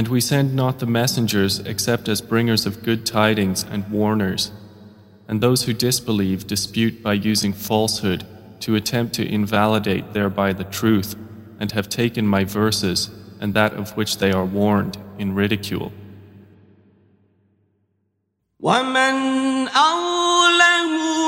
[0.00, 4.52] And we send not the messengers except as bringers of good tidings and warners.
[5.26, 8.26] And those who disbelieve dispute by using falsehood
[8.60, 11.14] to attempt to invalidate thereby the truth,
[11.58, 15.92] and have taken my verses and that of which they are warned in ridicule.
[18.60, 21.19] ومن أظلم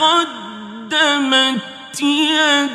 [0.00, 2.68] قدمت يداه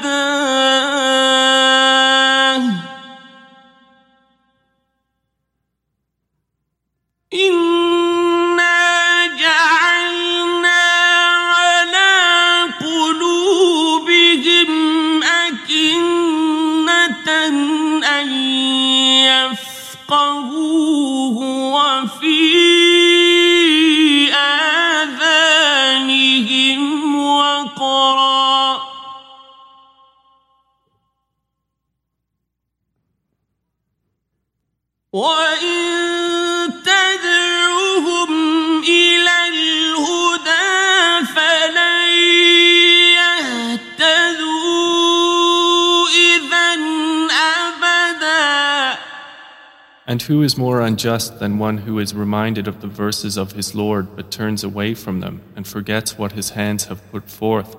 [50.13, 53.75] And who is more unjust than one who is reminded of the verses of his
[53.75, 57.77] Lord but turns away from them and forgets what his hands have put forth?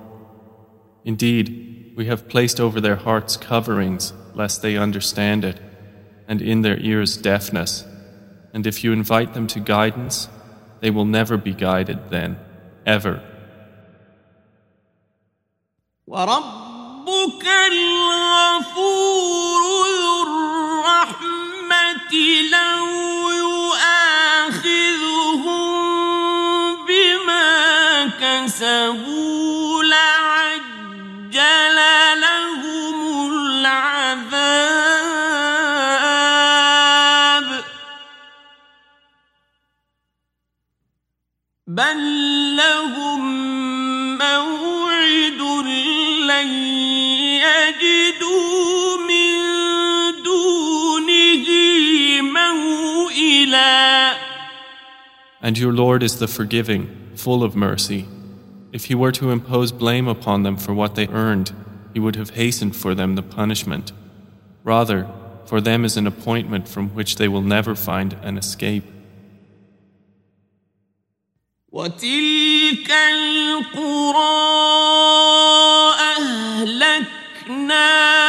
[1.04, 5.60] Indeed, we have placed over their hearts coverings lest they understand it,
[6.28, 7.84] and in their ears deafness.
[8.54, 10.28] And if you invite them to guidance,
[10.80, 12.38] they will never be guided then,
[12.86, 13.22] ever.
[16.06, 19.33] وربك الغفور
[28.55, 31.77] كسبوا لعجل
[32.21, 32.97] لهم
[33.31, 34.45] العذاب
[41.67, 41.99] بل
[42.55, 43.21] لهم
[44.17, 45.41] موعد
[46.29, 46.47] لن
[47.43, 49.35] يجدوا من
[50.23, 51.47] دونه
[52.21, 54.15] موئلا
[55.41, 58.14] And your Lord is the forgiving, full of mercy.
[58.74, 61.52] If he were to impose blame upon them for what they earned,
[61.92, 63.92] he would have hastened for them the punishment.
[64.62, 65.08] Rather,
[65.46, 68.84] for them is an appointment from which they will never find an escape.
[71.72, 74.20] وتلك القرى
[77.48, 78.23] أهلكناهم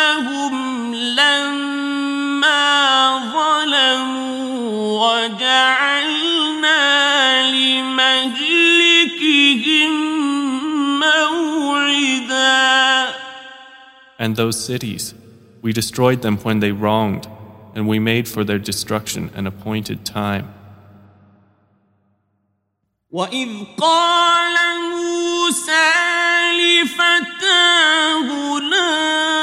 [14.26, 15.14] And those cities,
[15.62, 17.28] we destroyed them when they wronged,
[17.76, 20.54] and we made for their destruction an appointed time.
[23.12, 24.56] وإذ قال
[24.92, 25.92] موسى
[26.60, 28.28] لفتاه
[28.60, 29.35] لا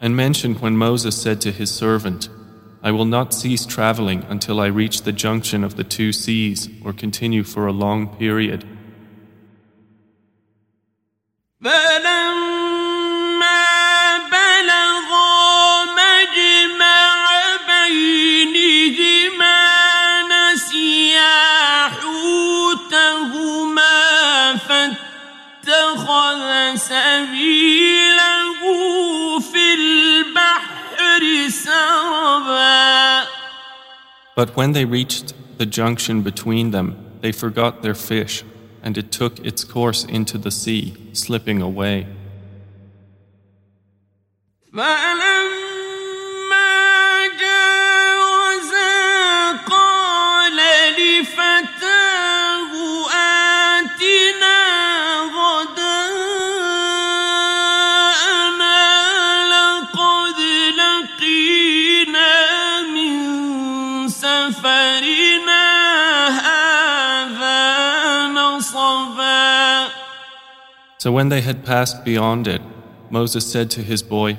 [0.00, 2.28] And mention when Moses said to his servant,
[2.82, 6.92] I will not cease traveling until I reach the junction of the two seas or
[6.92, 8.64] continue for a long period.
[11.62, 12.46] فلما
[34.40, 38.44] But when they reached the junction between them, they forgot their fish,
[38.82, 42.06] and it took its course into the sea, slipping away.
[44.72, 45.66] فلما
[47.40, 48.92] جاوزا
[49.66, 50.56] قال
[50.98, 51.79] لفتاه
[71.00, 72.62] So when they had passed beyond it,
[73.10, 74.38] Moses said to his boy,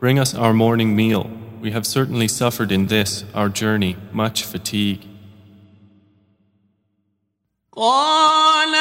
[0.00, 1.30] Bring us our morning meal.
[1.60, 5.06] We have certainly suffered in this, our journey, much fatigue.
[7.76, 8.74] قال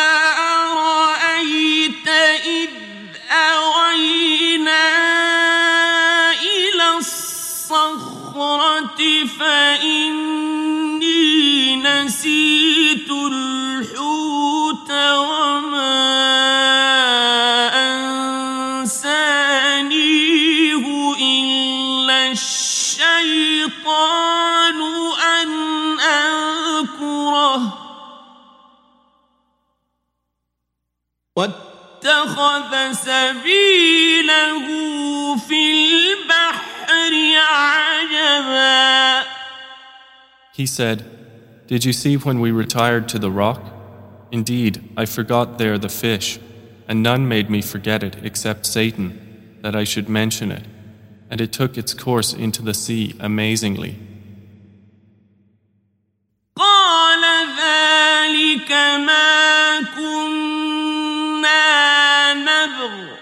[31.38, 34.68] واتخذ سبيله
[35.38, 39.24] في البحر عجبا
[40.56, 41.04] He said,
[41.66, 43.62] Did you see when we retired to the rock?
[44.32, 46.40] Indeed, I forgot there the fish,
[46.88, 50.66] and none made me forget it except Satan, that I should mention it.
[51.32, 53.98] And it took its course into the sea amazingly.
[56.56, 57.24] قال
[57.58, 58.72] ذلك
[59.08, 59.80] ما
[61.48, 63.16] كنا نبغ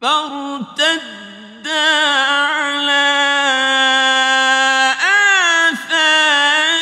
[0.00, 1.02] فارتدا
[2.28, 3.06] على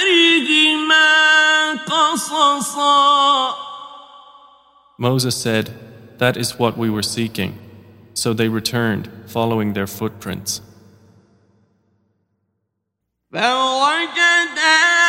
[0.01, 1.07] آثارهما
[1.86, 3.11] قصصا
[4.98, 5.70] Moses said,
[6.18, 7.59] That is what we were seeking.
[8.14, 10.61] So they returned, following their footprints.
[13.34, 15.03] فوجدا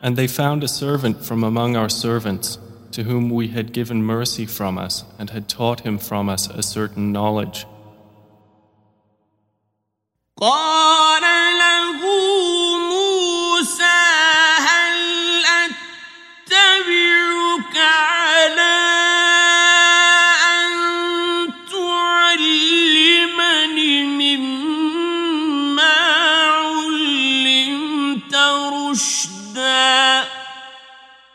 [0.00, 2.58] And they found a servant from among our servants,
[2.92, 6.62] to whom we had given mercy from us, and had taught him from us a
[6.62, 7.66] certain knowledge.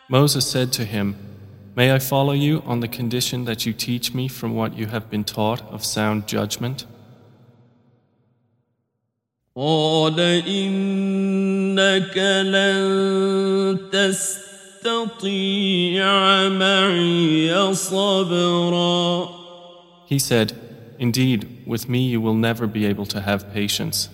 [0.09, 1.17] Moses said to him,
[1.77, 5.09] May I follow you on the condition that you teach me from what you have
[5.09, 6.85] been taught of sound judgment?
[9.57, 15.29] قال إنك لن تستطيع
[16.49, 19.29] معي صبرا
[20.07, 20.53] He said,
[20.99, 24.09] Indeed, with me you will never be able to have patience.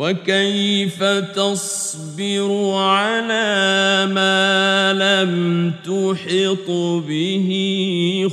[0.00, 1.02] وكيف
[1.36, 6.70] تصبر على ما لم تحط
[7.08, 7.48] به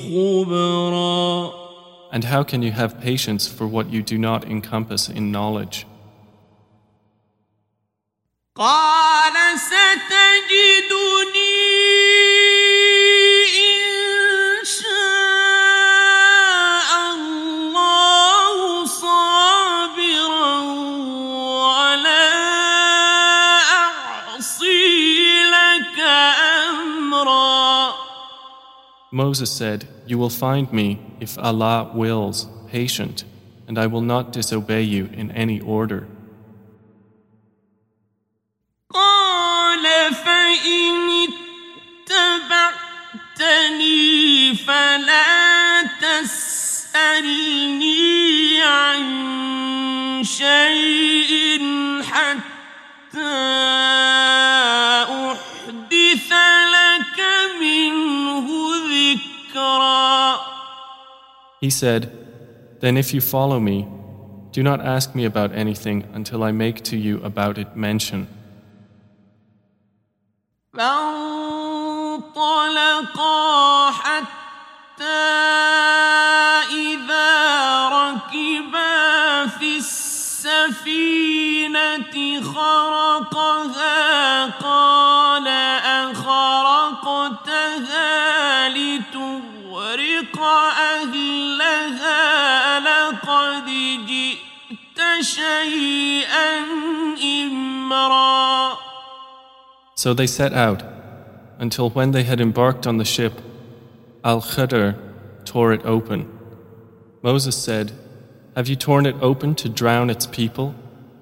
[0.07, 1.67] خبرا
[2.09, 5.85] And how can you have patience for what you do not encompass in knowledge?
[8.55, 10.97] قال ستجدني
[29.16, 33.24] Moses said, You will find me, if Allah wills, patient,
[33.68, 36.08] and I will not disobey you in any order.
[38.90, 41.10] قال فإن
[43.40, 47.42] اتبعتني فلا تسألني
[48.62, 51.60] عن شيء
[52.02, 53.85] حتى
[61.66, 62.10] He said,
[62.80, 63.86] Then if you follow me,
[64.52, 68.26] do not ask me about anything until I make to you about it mention.
[72.32, 75.04] فانطلقا حتى
[76.70, 80.92] إذا ركبا في السفينة
[82.42, 83.92] خرقها
[84.46, 85.15] قال
[99.95, 100.83] So they set out
[101.59, 103.33] until when they had embarked on the ship,
[104.23, 104.95] Al Khadr
[105.43, 106.31] tore it open.
[107.21, 107.91] Moses said,
[108.55, 110.75] Have you torn it open to drown its people?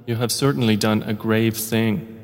[0.05, 2.15] You have certainly done a grave thing.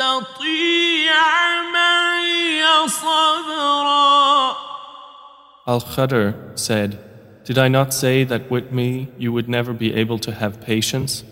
[0.00, 0.79] تستطيع
[5.66, 6.98] Al Khadr said,
[7.44, 11.22] Did I not say that with me you would never be able to have patience?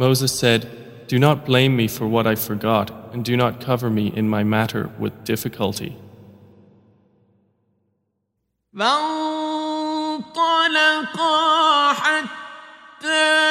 [0.00, 4.12] Moses said, Do not blame me for what I forgot, and do not cover me
[4.14, 5.96] in my matter with difficulty.
[10.26, 13.49] فانطلقا حتى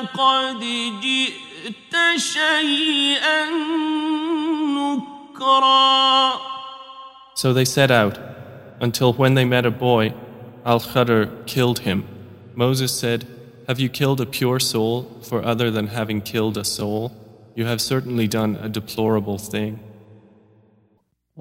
[0.00, 0.60] لقد
[1.02, 3.40] جئت شيئا
[4.76, 6.32] نكرا
[7.34, 8.18] So they set out,
[8.80, 10.14] until when they met a boy,
[10.64, 12.08] Al Khadr killed him.
[12.54, 13.26] Moses said,
[13.68, 17.12] Have you killed a pure soul for other than having killed a soul?
[17.54, 19.80] You have certainly done a deplorable thing.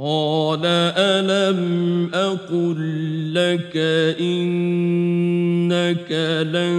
[0.00, 3.76] قال ألم أقل لك
[4.16, 6.12] إنك
[6.48, 6.76] لن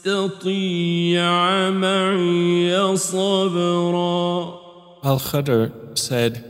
[0.00, 1.20] تستطيع
[1.70, 4.60] معي صبرا
[5.02, 6.44] Al Khadr said,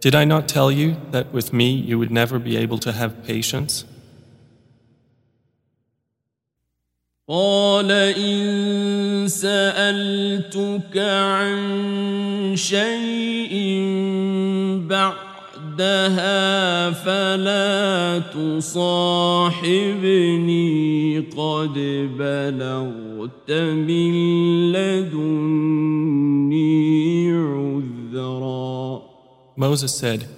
[0.00, 3.24] Did I not tell you that with me you would never be able to have
[3.24, 3.86] patience?
[7.28, 13.54] قال إن سألتك عن شيء
[14.86, 18.78] بعدها فلا تصاحبني
[21.18, 21.74] قد
[22.18, 24.12] بلغت من
[24.72, 26.12] لدني
[27.32, 29.02] عذرا
[29.56, 30.28] Moses said,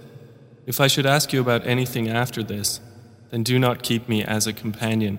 [0.67, 2.81] If I should ask you about anything after this,
[3.31, 5.19] then do not keep me as a companion.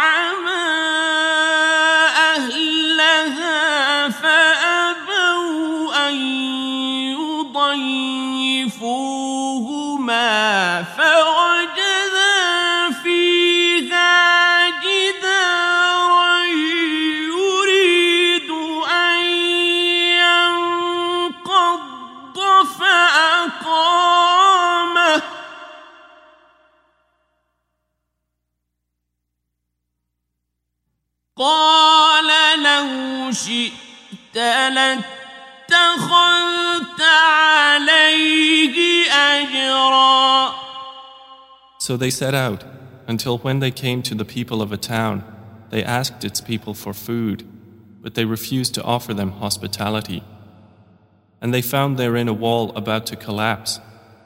[35.68, 38.76] لاتخذت عليه
[39.10, 40.54] أجرا
[41.78, 42.64] So they set out,
[43.06, 45.22] until when they came to the people of a town,
[45.70, 47.46] they asked its people for food,
[48.02, 50.22] but they refused to offer them hospitality.
[51.40, 53.78] And they found therein a wall about to collapse,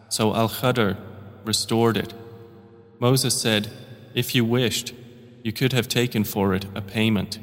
[0.09, 0.97] so Al Khadr
[1.45, 2.15] restored it.
[2.99, 3.69] Moses said,
[4.15, 4.95] If you wished,
[5.43, 7.39] you could have taken for it a payment.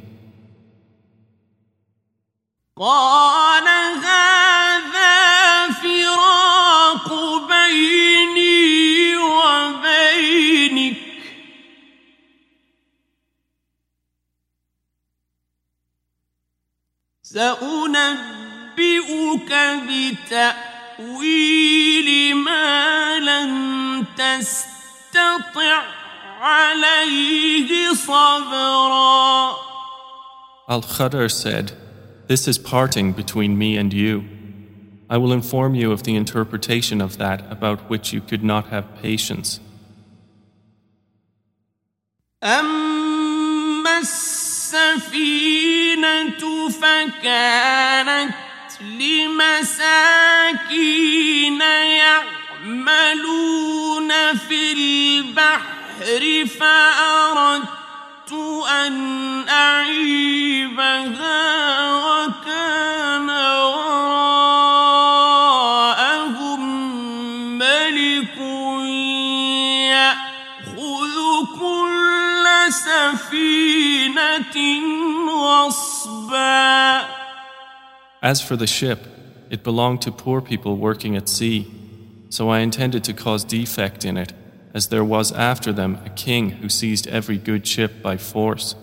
[2.76, 3.68] قال
[4.04, 7.08] هذا فراق
[7.48, 10.96] بيني وبينك.
[17.22, 18.72] سأنبئك
[20.98, 23.52] بتأويل ما لم
[24.16, 25.82] تستطع
[26.40, 29.56] عليه صبرا.
[30.68, 31.72] Al Khadr said,
[32.31, 34.25] This is parting between me and you.
[35.09, 38.85] I will inform you of the interpretation of that about which you could not have
[39.01, 39.59] patience.
[42.43, 45.47] أما السفينة
[46.69, 48.33] فكانت
[48.81, 50.01] لمساكين
[52.67, 54.11] يعملون
[54.47, 57.77] في البحر فأردت
[58.87, 61.37] أن أعيبها
[61.95, 63.29] وكان
[65.67, 66.61] وراءهم
[67.57, 68.37] ملك
[69.91, 71.15] يأخذ
[71.59, 74.57] كل سفينة
[75.29, 77.07] غصبا
[78.21, 78.99] As for the ship,
[79.49, 81.67] it belonged to poor people working at sea.
[82.29, 84.33] So I intended to cause defect in it,
[84.73, 88.75] as there was after them a king who seized every good ship by force.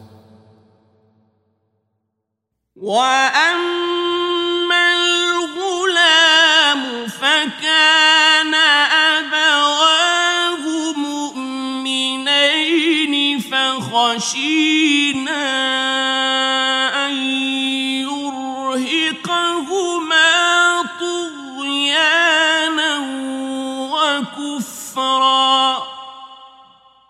[2.77, 3.85] وأما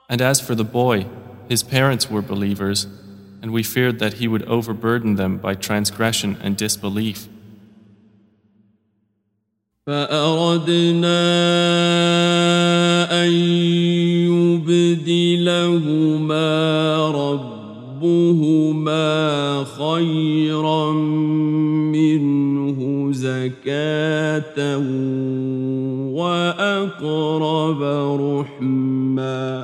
[0.08, 1.06] And as for the boy,
[1.48, 2.86] his parents were believers,
[3.42, 7.28] and we feared that he would overburden them by transgression and disbelief.
[9.86, 11.20] فأردنا
[13.24, 13.30] أن
[15.04, 16.46] يبدلهما
[18.00, 19.04] ربهما
[19.64, 20.92] خيرا
[21.92, 24.78] منه زكاة
[26.16, 27.82] وأقرب
[28.20, 29.57] رحمًا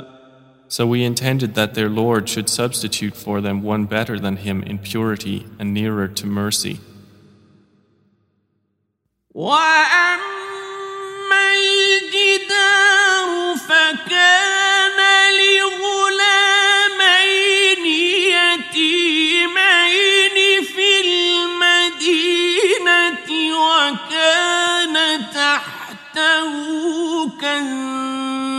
[0.75, 4.79] So we intended that their Lord should substitute for them one better than him in
[4.79, 6.79] purity and nearer to mercy.
[9.35, 10.21] وأما
[11.55, 14.99] الجدار فكان
[15.61, 17.85] لغلامين
[18.37, 24.95] يتيمين في المدينة وكان
[25.35, 26.53] تحته
[27.41, 28.54] كنز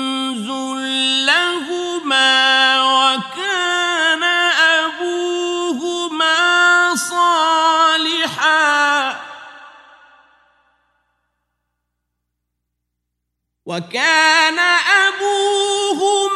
[13.67, 14.59] وكان
[15.09, 16.36] أبوهما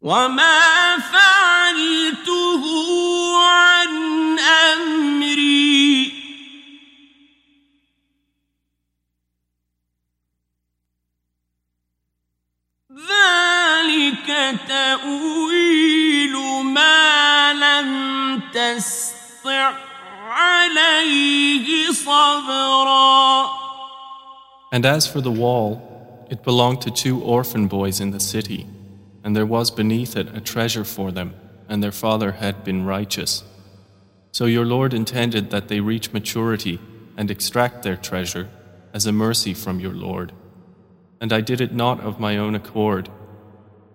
[0.00, 2.64] وما فعلته
[3.38, 6.12] عن أمري
[12.92, 19.72] ذلك تأويل ما لم تستطع
[20.28, 23.66] عليه صبرا
[24.72, 28.66] And as for the wall, it belonged to two orphan boys in the city,
[29.22, 31.34] and there was beneath it a treasure for them,
[31.68, 33.42] and their father had been righteous.
[34.32, 36.78] So your Lord intended that they reach maturity
[37.16, 38.48] and extract their treasure
[38.92, 40.32] as a mercy from your Lord.
[41.20, 43.08] And I did it not of my own accord.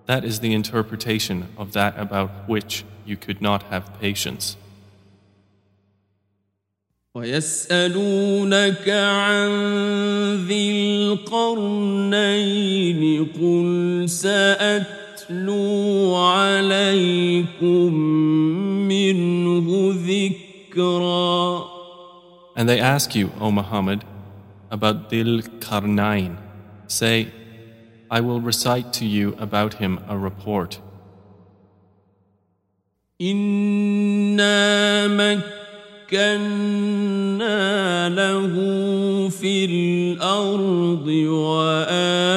[0.07, 4.57] That is the interpretation of that about which you could not have patience.
[7.15, 9.49] ويسألونك عن
[10.47, 10.71] ذي
[11.11, 12.21] القرنين
[13.25, 14.09] قل
[15.25, 17.93] سأتلو عليكم
[18.87, 21.65] منه ذكرًا
[22.53, 24.03] And they ask you, O Muhammad,
[24.69, 26.35] about Dil Karnain.
[26.87, 27.31] Say,
[28.09, 30.79] I will recite to you about him a report.
[33.21, 35.07] إنا
[36.11, 36.49] مكنا
[38.09, 38.53] له
[39.29, 42.31] في الأرض وآتيناه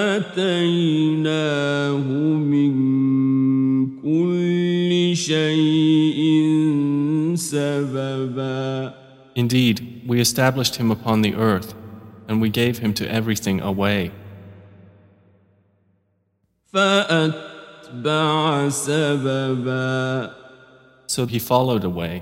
[9.40, 11.74] Indeed, we established him upon the earth,
[12.28, 14.12] and we gave him to everything a way.
[21.08, 22.22] So he followed a way.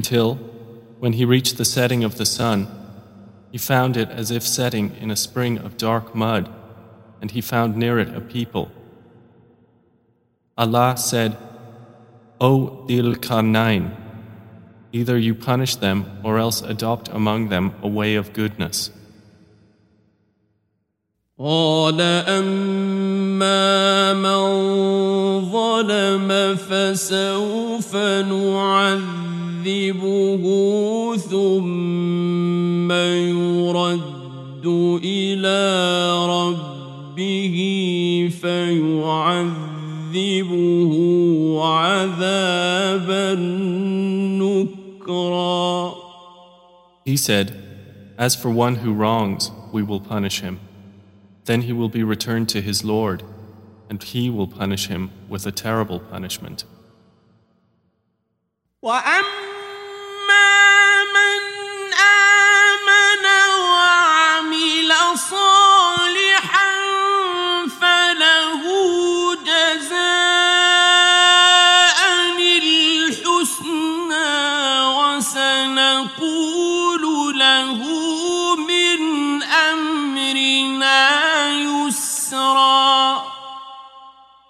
[0.00, 0.34] Until,
[0.98, 2.68] when he reached the setting of the sun,
[3.52, 6.48] he found it as if setting in a spring of dark mud,
[7.20, 8.70] and he found near it a people.
[10.58, 11.36] Allah said,
[12.40, 13.94] O Dhil Qarnayn,
[14.92, 18.90] either you punish them or else adopt among them a way of goodness.
[21.38, 27.96] قال أما من ظلم فسوف
[29.66, 34.66] نعذبه ثم يرد
[35.04, 35.58] إلى
[36.26, 37.56] ربه
[38.40, 39.72] فيعذبه
[41.62, 43.34] عذابا
[44.40, 45.94] نكرا
[47.04, 47.54] He said,
[48.18, 50.58] As for one who wrongs, we will punish him.
[51.44, 53.22] Then he will be returned to his Lord,
[53.88, 56.64] and he will punish him with a terrible punishment.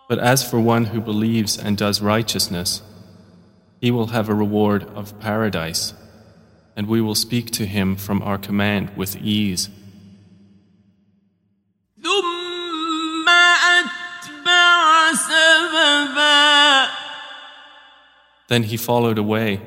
[0.07, 2.81] But as for one who believes and does righteousness,
[3.80, 5.94] he will have a reward of paradise,
[6.74, 9.68] and we will speak to him from our command with ease.
[18.48, 19.60] Then he followed away.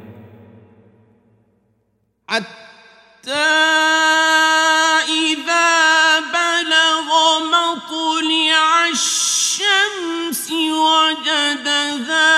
[11.20, 12.33] وجدها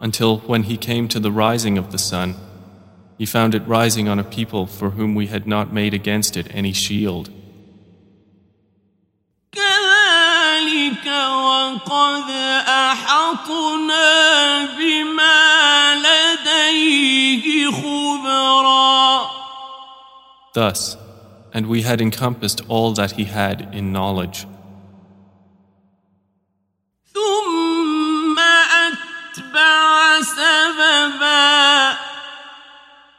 [0.00, 2.34] until when he came to the rising of the sun,
[3.18, 6.46] he found it rising on a people for whom we had not made against it
[6.50, 7.28] any shield.
[20.52, 20.96] Thus,
[21.52, 24.46] and we had encompassed all that he had in knowledge.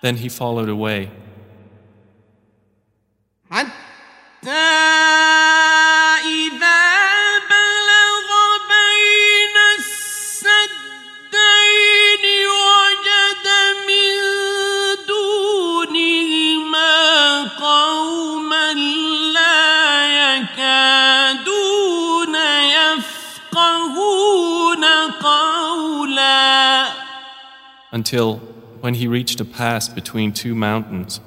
[0.01, 1.11] Then he followed away.
[27.91, 28.37] Until,
[28.81, 31.19] when he reached a pass between two mountains,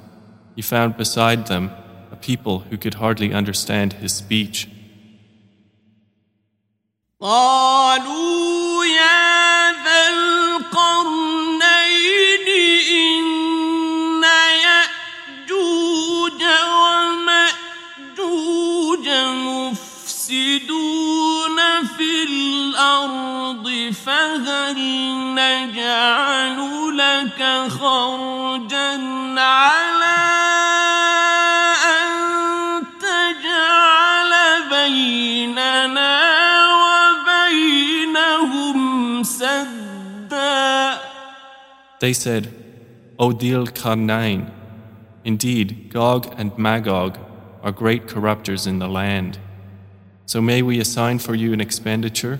[0.57, 1.71] he found beside them
[2.11, 4.69] a people who could hardly understand his speech.
[12.45, 13.34] في
[22.74, 24.78] الأرض فهل
[25.36, 26.58] نجعل
[26.98, 28.92] لك خرجا
[29.40, 30.22] على
[31.96, 32.10] أن
[33.06, 34.32] تجعل
[34.72, 36.16] بيننا
[38.00, 38.78] وبينهم
[39.24, 41.00] سدا
[42.00, 42.54] They said,
[43.20, 44.50] O Dhil Qarnayn,
[45.26, 47.18] indeed Gog and Magog
[47.62, 49.38] are great corrupters in the land.
[50.26, 52.40] So may we assign for you an expenditure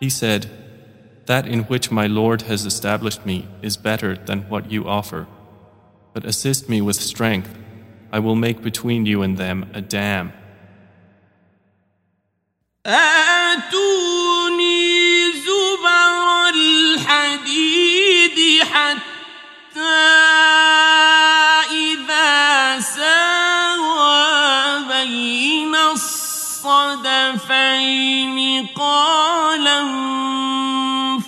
[0.00, 0.50] He said,
[1.26, 5.28] That in which my Lord has established me is better than what you offer.
[6.12, 7.56] But assist me with strength.
[8.12, 10.32] I will make between you and them a dam.
[13.52, 14.52] آتوني
[15.32, 19.05] زبر الحديد حتى
[26.67, 31.27] الصدفين قال انفخوا.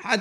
[0.00, 0.20] حتى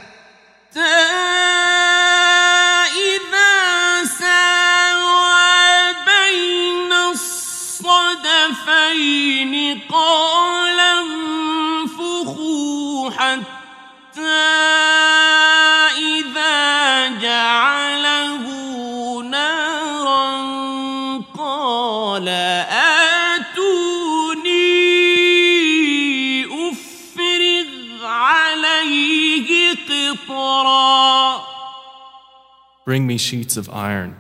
[2.92, 8.34] إذا ساوى بين الصدفين
[9.92, 12.32] قال انفخوا
[13.12, 15.33] حتى
[32.86, 34.20] Bring me sheets of iron,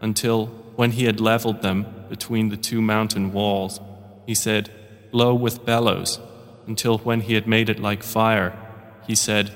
[0.00, 0.46] until,
[0.76, 3.80] when he had leveled them between the two mountain walls,
[4.26, 4.70] he said,
[5.10, 6.20] Blow with bellows,
[6.66, 8.56] until when he had made it like fire,
[9.06, 9.50] he said,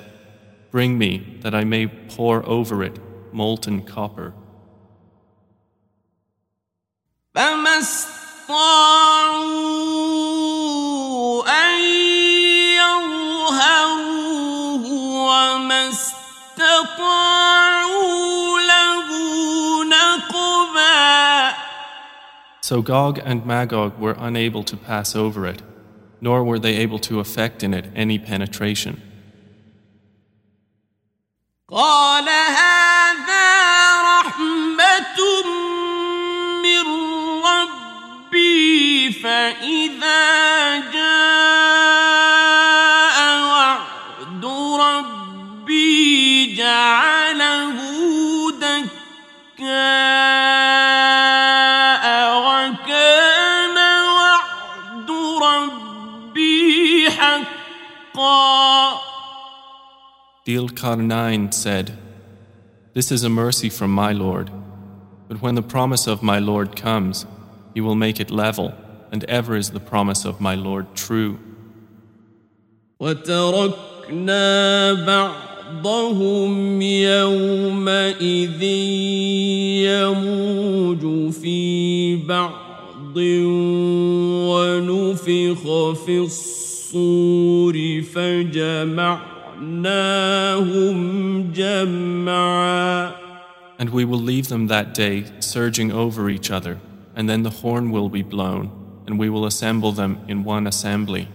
[0.70, 2.98] Bring me that I may pour over it
[3.32, 4.34] molten copper.
[22.60, 25.62] So Gog and Magog were unable to pass over it,
[26.20, 29.07] nor were they able to effect in it any penetration.
[31.69, 32.29] قال
[60.67, 61.97] Dil Karnain said,
[62.93, 64.51] This is a mercy from my Lord,
[65.29, 67.25] but when the promise of my Lord comes,
[67.73, 68.73] he will make it level,
[69.09, 71.39] and ever is the promise of my Lord true.
[72.99, 78.63] وتركنا بعضهم يومئذ
[79.87, 83.17] يموج في بعض
[84.47, 85.63] ونفخ
[86.05, 89.26] في الصور فجمعناهم جمعا
[93.79, 96.79] And we will leave them that day surging over each other,
[97.15, 98.71] and then the horn will be blown,
[99.07, 101.27] and we will assemble them in one assembly.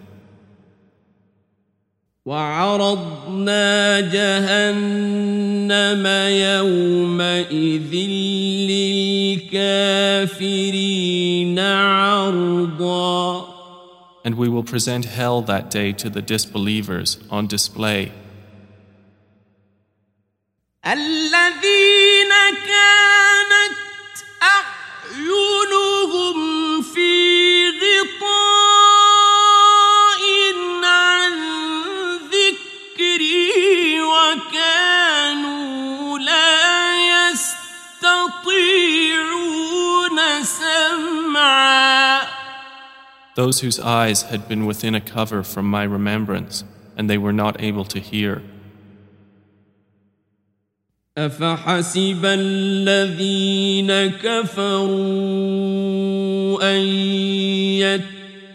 [2.28, 7.94] وعرضنا جهنم يومئذ
[9.48, 13.41] للكافرين عرضا
[14.23, 18.11] and we will present hell that day to the disbelievers on display.
[43.36, 46.64] Those whose eyes had been within a cover from my remembrance,
[46.96, 48.42] and they were not able to hear.
[51.18, 53.90] أفحسب الذين
[54.22, 54.88] كفروا
[56.62, 56.80] أن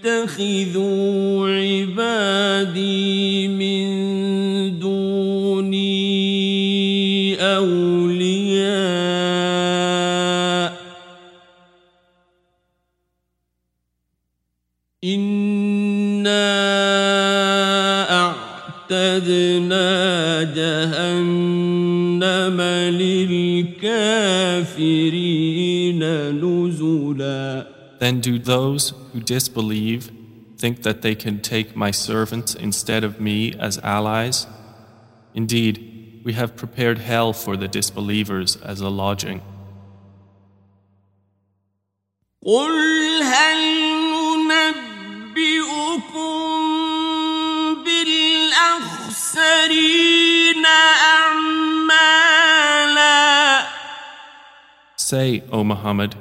[0.04, 4.16] يتخذوا عبادي من
[27.99, 30.11] Then do those who disbelieve
[30.59, 34.47] think that they can take my servants instead of me as allies?
[35.35, 39.41] Indeed, we have prepared hell for the disbelievers as a lodging.
[55.09, 56.17] Say, O Muhammad,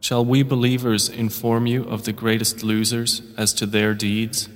[0.00, 4.50] shall we believers inform you of the greatest losers as to their deeds?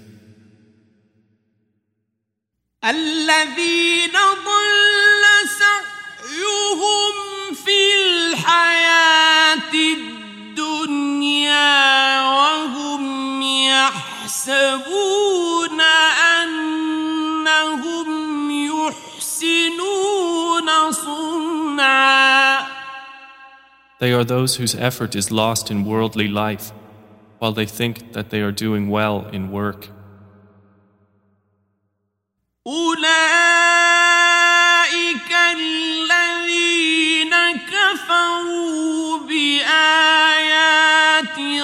[14.35, 15.14] يحسبون
[24.04, 26.72] They are those whose effort is lost in worldly life,
[27.40, 29.90] while they think that they are doing well in work.
[32.68, 33.70] أولئك
[35.58, 37.34] الذين
[37.72, 40.60] كفروا بآيات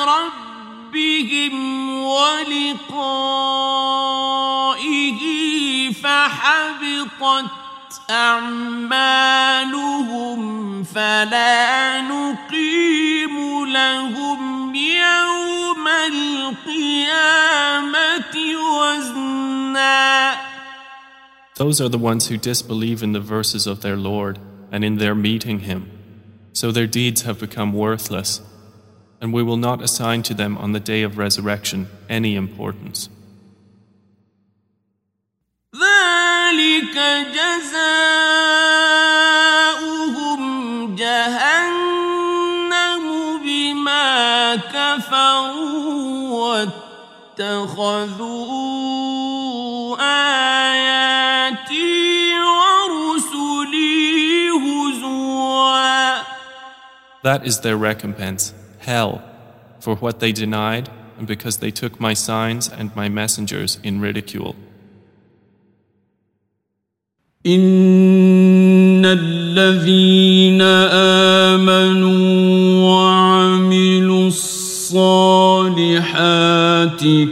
[0.07, 1.53] ربهم
[2.03, 3.51] ولقائه
[5.91, 7.49] فحبطت
[8.09, 9.65] أعمالهم
[10.83, 17.55] فلا نقيم لهم يوم القيامة
[18.77, 20.35] وزنا
[21.55, 24.39] Those are the ones who disbelieve in the verses of their Lord
[24.71, 25.89] and in their meeting Him.
[26.51, 28.41] So their deeds have become worthless,
[29.21, 33.09] and we will not assign to them on the day of resurrection any importance.
[35.75, 36.95] ذلك
[39.75, 40.41] جزاؤهم
[40.95, 41.75] جهنم
[43.43, 46.05] بما كفروا
[47.39, 48.15] واتخذوا
[50.71, 51.93] آياتي
[52.39, 53.99] ورسلي
[54.49, 55.75] هزوا
[57.23, 59.21] That is their recompense, hell,
[59.79, 64.55] for what they denied and because they took my signs and my messengers in ridicule.
[67.45, 70.61] إن الذين
[71.61, 72.19] آمنوا
[72.89, 74.95] وعملوا الصالحات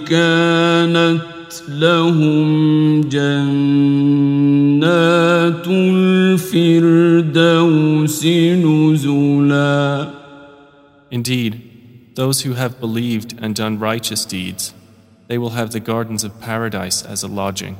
[0.07, 1.22] كانت
[1.70, 3.68] لهم جنات
[5.68, 7.06] الفردوس
[8.26, 10.10] نزلا
[11.11, 11.53] Indeed,
[12.15, 14.74] those who have believed and done righteous deeds,
[15.28, 17.78] they will have the gardens of paradise as a lodging.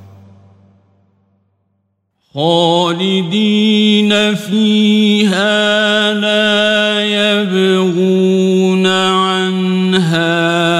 [2.39, 10.39] خالدين فيها لا يبغون عنها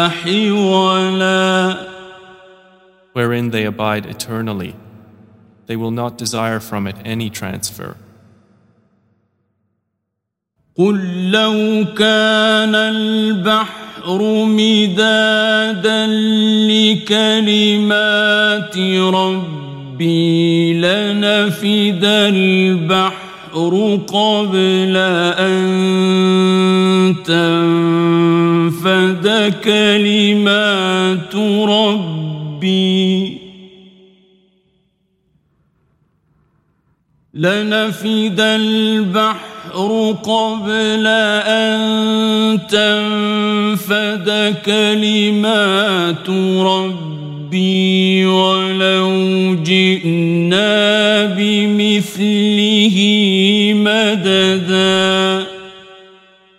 [0.09, 1.76] حولا
[3.12, 4.76] wherein they abide eternally.
[5.66, 7.97] They will not desire from it any transfer.
[10.78, 16.06] قل لو كان البحر مدادا
[16.70, 17.98] لكلمات
[19.14, 19.57] ربي
[20.74, 24.96] لنفد البحر قبل
[25.38, 25.58] أن
[27.26, 29.26] تنفد
[29.64, 31.34] كلمات
[31.68, 33.38] ربي.
[37.34, 41.06] لنفد البحر قبل
[41.46, 41.78] أن
[42.68, 46.28] تنفد كلمات
[46.60, 47.18] ربي.
[48.26, 52.97] ولو جئنا بمثله
[53.73, 55.45] مددا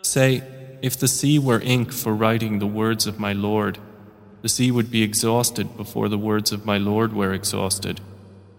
[0.03, 0.43] Say,
[0.81, 3.79] if the sea were ink for writing the words of my Lord,
[4.43, 8.01] the sea would be exhausted before the words of my Lord were exhausted,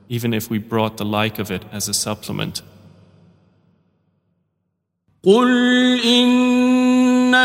[0.09, 2.61] even if we brought the like of it as a supplement.
[5.23, 5.49] قل
[6.05, 7.35] إنما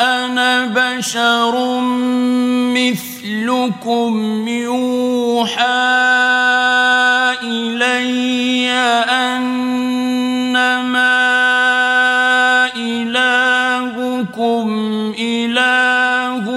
[0.00, 1.54] أنا بشر
[3.65, 5.63] مثلكم يوحى
[7.43, 8.71] إلي
[9.09, 9.65] أنما
[12.75, 14.67] إلهكم
[15.19, 16.49] إله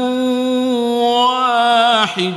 [1.02, 2.34] واحد.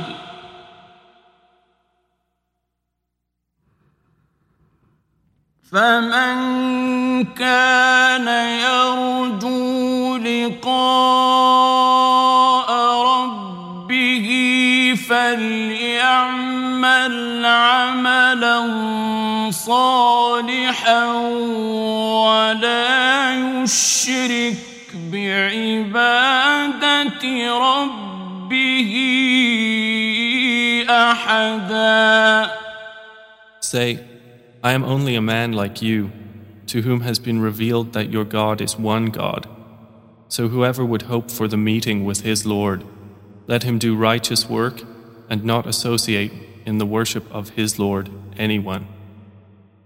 [5.72, 6.36] فمن
[7.24, 8.28] كان
[8.60, 11.31] يرجو لقاء
[15.41, 17.15] فليعمل
[17.45, 18.57] عملا
[19.51, 21.05] صالحا
[22.27, 24.57] ولا يشرك
[25.11, 27.23] بعبادة
[27.57, 28.93] ربه
[30.89, 32.49] أحدا
[33.59, 33.99] Say,
[34.63, 36.11] I am only a man like you,
[36.67, 39.47] to whom has been revealed that your God is one God.
[40.29, 42.85] So whoever would hope for the meeting with his Lord,
[43.47, 44.83] let him do righteous work
[45.28, 46.32] and not associate
[46.66, 48.86] in the worship of his Lord anyone.